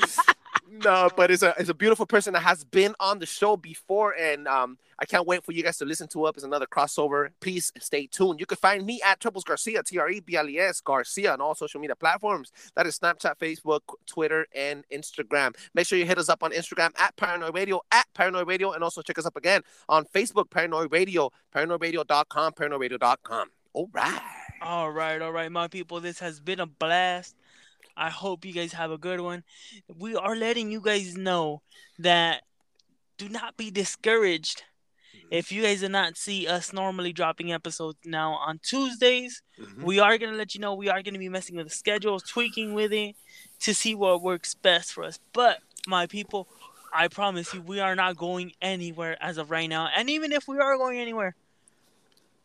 No, 0.84 1.10
but 1.16 1.30
it's 1.30 1.42
a 1.42 1.54
it's 1.58 1.68
a 1.68 1.74
beautiful 1.74 2.06
person 2.06 2.32
that 2.32 2.40
has 2.40 2.64
been 2.64 2.94
on 2.98 3.18
the 3.18 3.26
show 3.26 3.56
before, 3.56 4.14
and 4.18 4.48
um, 4.48 4.78
I 4.98 5.04
can't 5.04 5.26
wait 5.26 5.44
for 5.44 5.52
you 5.52 5.62
guys 5.62 5.76
to 5.78 5.84
listen 5.84 6.08
to 6.08 6.24
up. 6.24 6.36
It's 6.36 6.44
another 6.44 6.66
crossover. 6.66 7.28
Please 7.40 7.72
stay 7.78 8.06
tuned. 8.06 8.40
You 8.40 8.46
can 8.46 8.56
find 8.56 8.86
me 8.86 9.00
at 9.04 9.20
Trebles 9.20 9.44
Garcia, 9.44 9.82
T 9.82 9.98
R 9.98 10.08
E 10.08 10.20
B 10.20 10.36
L 10.36 10.48
E 10.48 10.58
S 10.58 10.80
Garcia, 10.80 11.34
on 11.34 11.40
all 11.40 11.54
social 11.54 11.80
media 11.80 11.94
platforms. 11.94 12.52
That 12.74 12.86
is 12.86 12.98
Snapchat, 12.98 13.38
Facebook, 13.38 13.80
Twitter, 14.06 14.46
and 14.54 14.84
Instagram. 14.90 15.54
Make 15.74 15.86
sure 15.86 15.98
you 15.98 16.06
hit 16.06 16.18
us 16.18 16.30
up 16.30 16.42
on 16.42 16.52
Instagram 16.52 16.98
at 16.98 17.16
Paranoid 17.16 17.54
Radio, 17.54 17.82
at 17.92 18.06
Paranoid 18.14 18.46
Radio, 18.46 18.72
and 18.72 18.82
also 18.82 19.02
check 19.02 19.18
us 19.18 19.26
up 19.26 19.36
again 19.36 19.62
on 19.88 20.04
Facebook, 20.06 20.50
Paranoid 20.50 20.90
Radio, 20.90 21.30
paranoidradio.com, 21.54 22.52
paranoidradio.com. 22.54 23.48
All 23.74 23.90
right. 23.92 24.41
All 24.62 24.92
right, 24.92 25.20
all 25.20 25.32
right, 25.32 25.50
my 25.50 25.66
people. 25.66 25.98
This 26.00 26.20
has 26.20 26.38
been 26.38 26.60
a 26.60 26.66
blast. 26.66 27.34
I 27.96 28.10
hope 28.10 28.44
you 28.44 28.52
guys 28.52 28.72
have 28.74 28.92
a 28.92 28.98
good 28.98 29.20
one. 29.20 29.42
We 29.98 30.14
are 30.14 30.36
letting 30.36 30.70
you 30.70 30.80
guys 30.80 31.16
know 31.16 31.62
that 31.98 32.42
do 33.18 33.28
not 33.28 33.56
be 33.56 33.72
discouraged 33.72 34.62
if 35.30 35.50
you 35.50 35.62
guys 35.62 35.80
do 35.80 35.88
not 35.88 36.16
see 36.16 36.46
us 36.46 36.72
normally 36.72 37.12
dropping 37.12 37.52
episodes 37.52 37.98
now 38.04 38.34
on 38.34 38.60
Tuesdays. 38.62 39.42
Mhm. 39.58 39.82
We 39.82 39.98
are 39.98 40.16
gonna 40.16 40.36
let 40.36 40.54
you 40.54 40.60
know 40.60 40.74
we 40.74 40.88
are 40.88 41.02
gonna 41.02 41.18
be 41.18 41.28
messing 41.28 41.56
with 41.56 41.68
the 41.68 41.74
schedules, 41.74 42.22
tweaking 42.22 42.72
with 42.72 42.92
it 42.92 43.16
to 43.60 43.74
see 43.74 43.96
what 43.96 44.22
works 44.22 44.54
best 44.54 44.92
for 44.92 45.02
us. 45.02 45.18
But 45.32 45.60
my 45.88 46.06
people, 46.06 46.48
I 46.92 47.08
promise 47.08 47.52
you, 47.52 47.62
we 47.62 47.80
are 47.80 47.96
not 47.96 48.16
going 48.16 48.52
anywhere 48.62 49.20
as 49.20 49.38
of 49.38 49.50
right 49.50 49.68
now. 49.68 49.88
And 49.88 50.08
even 50.08 50.30
if 50.30 50.46
we 50.46 50.58
are 50.58 50.76
going 50.76 51.00
anywhere, 51.00 51.34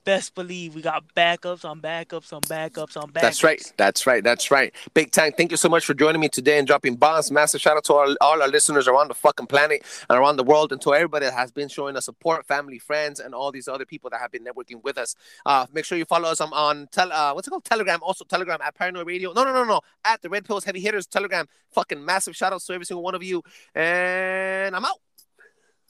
best 0.08 0.36
believe 0.36 0.74
we 0.74 0.82
got 0.82 1.04
backups 1.16 1.66
on 1.66 1.82
backups 1.82 2.32
on 2.32 2.40
backups 2.44 2.96
on 2.96 3.12
backups. 3.12 3.22
That's 3.22 3.44
right. 3.44 3.74
That's 3.76 4.08
right. 4.08 4.24
That's 4.24 4.50
right. 4.50 4.74
Big 4.94 5.12
Tank, 5.12 5.36
thank 5.36 5.52
you 5.52 5.58
so 5.58 5.68
much 5.68 5.86
for 5.86 5.94
joining 5.94 6.22
me 6.22 6.30
today 6.30 6.58
and 6.58 6.66
dropping 6.66 6.96
bombs. 6.96 7.30
Massive 7.30 7.60
shout 7.60 7.76
out 7.76 7.84
to 7.84 7.94
all, 7.94 8.16
all 8.22 8.42
our 8.42 8.48
listeners 8.48 8.88
around 8.88 9.10
the 9.10 9.14
fucking 9.14 9.48
planet 9.48 9.84
and 10.10 10.18
around 10.18 10.38
the 10.38 10.46
world 10.46 10.72
and 10.72 10.80
to 10.80 10.94
everybody 10.94 11.26
that 11.26 11.34
has 11.34 11.52
been 11.52 11.68
showing 11.68 11.98
us 11.98 12.06
support, 12.06 12.48
family, 12.48 12.80
friends, 12.80 13.20
and 13.20 13.36
all 13.36 13.52
these 13.52 13.68
other 13.68 13.86
people 13.86 14.10
that 14.10 14.22
have 14.22 14.32
been 14.32 14.46
networking 14.46 14.82
with 14.82 14.98
us. 14.98 15.14
Uh, 15.46 15.66
make 15.74 15.84
sure 15.84 15.98
you 15.98 16.06
follow 16.06 16.30
us 16.30 16.40
on, 16.40 16.54
on 16.54 16.88
tel- 16.90 17.12
uh, 17.12 17.34
what's 17.34 17.46
it 17.46 17.52
called? 17.52 17.66
Telegram. 17.66 18.00
Also, 18.02 18.24
Telegram 18.24 18.60
at 18.64 18.76
Paranoid 18.76 19.06
Radio. 19.06 19.34
No, 19.34 19.44
no, 19.44 19.52
no, 19.52 19.66
no. 19.66 19.82
At 20.06 20.22
the 20.22 20.30
Red 20.30 20.46
Pills 20.46 20.64
Heavy 20.64 20.80
Hitters 20.80 21.06
Telegram. 21.06 21.50
Fucking 21.72 22.06
massive 22.06 22.34
shout 22.34 22.54
outs 22.54 22.66
to 22.68 22.74
every 22.74 22.86
single 22.86 23.04
one 23.04 23.14
of 23.14 23.24
you. 23.24 23.44
And 23.76 24.74
I'm 24.74 24.86
out. 24.86 25.02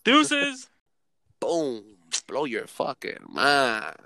Deuces. 0.04 0.70
Boom 1.40 1.97
blow 2.22 2.46
your 2.46 2.68
fucking 2.68 3.26
mind. 3.28 3.98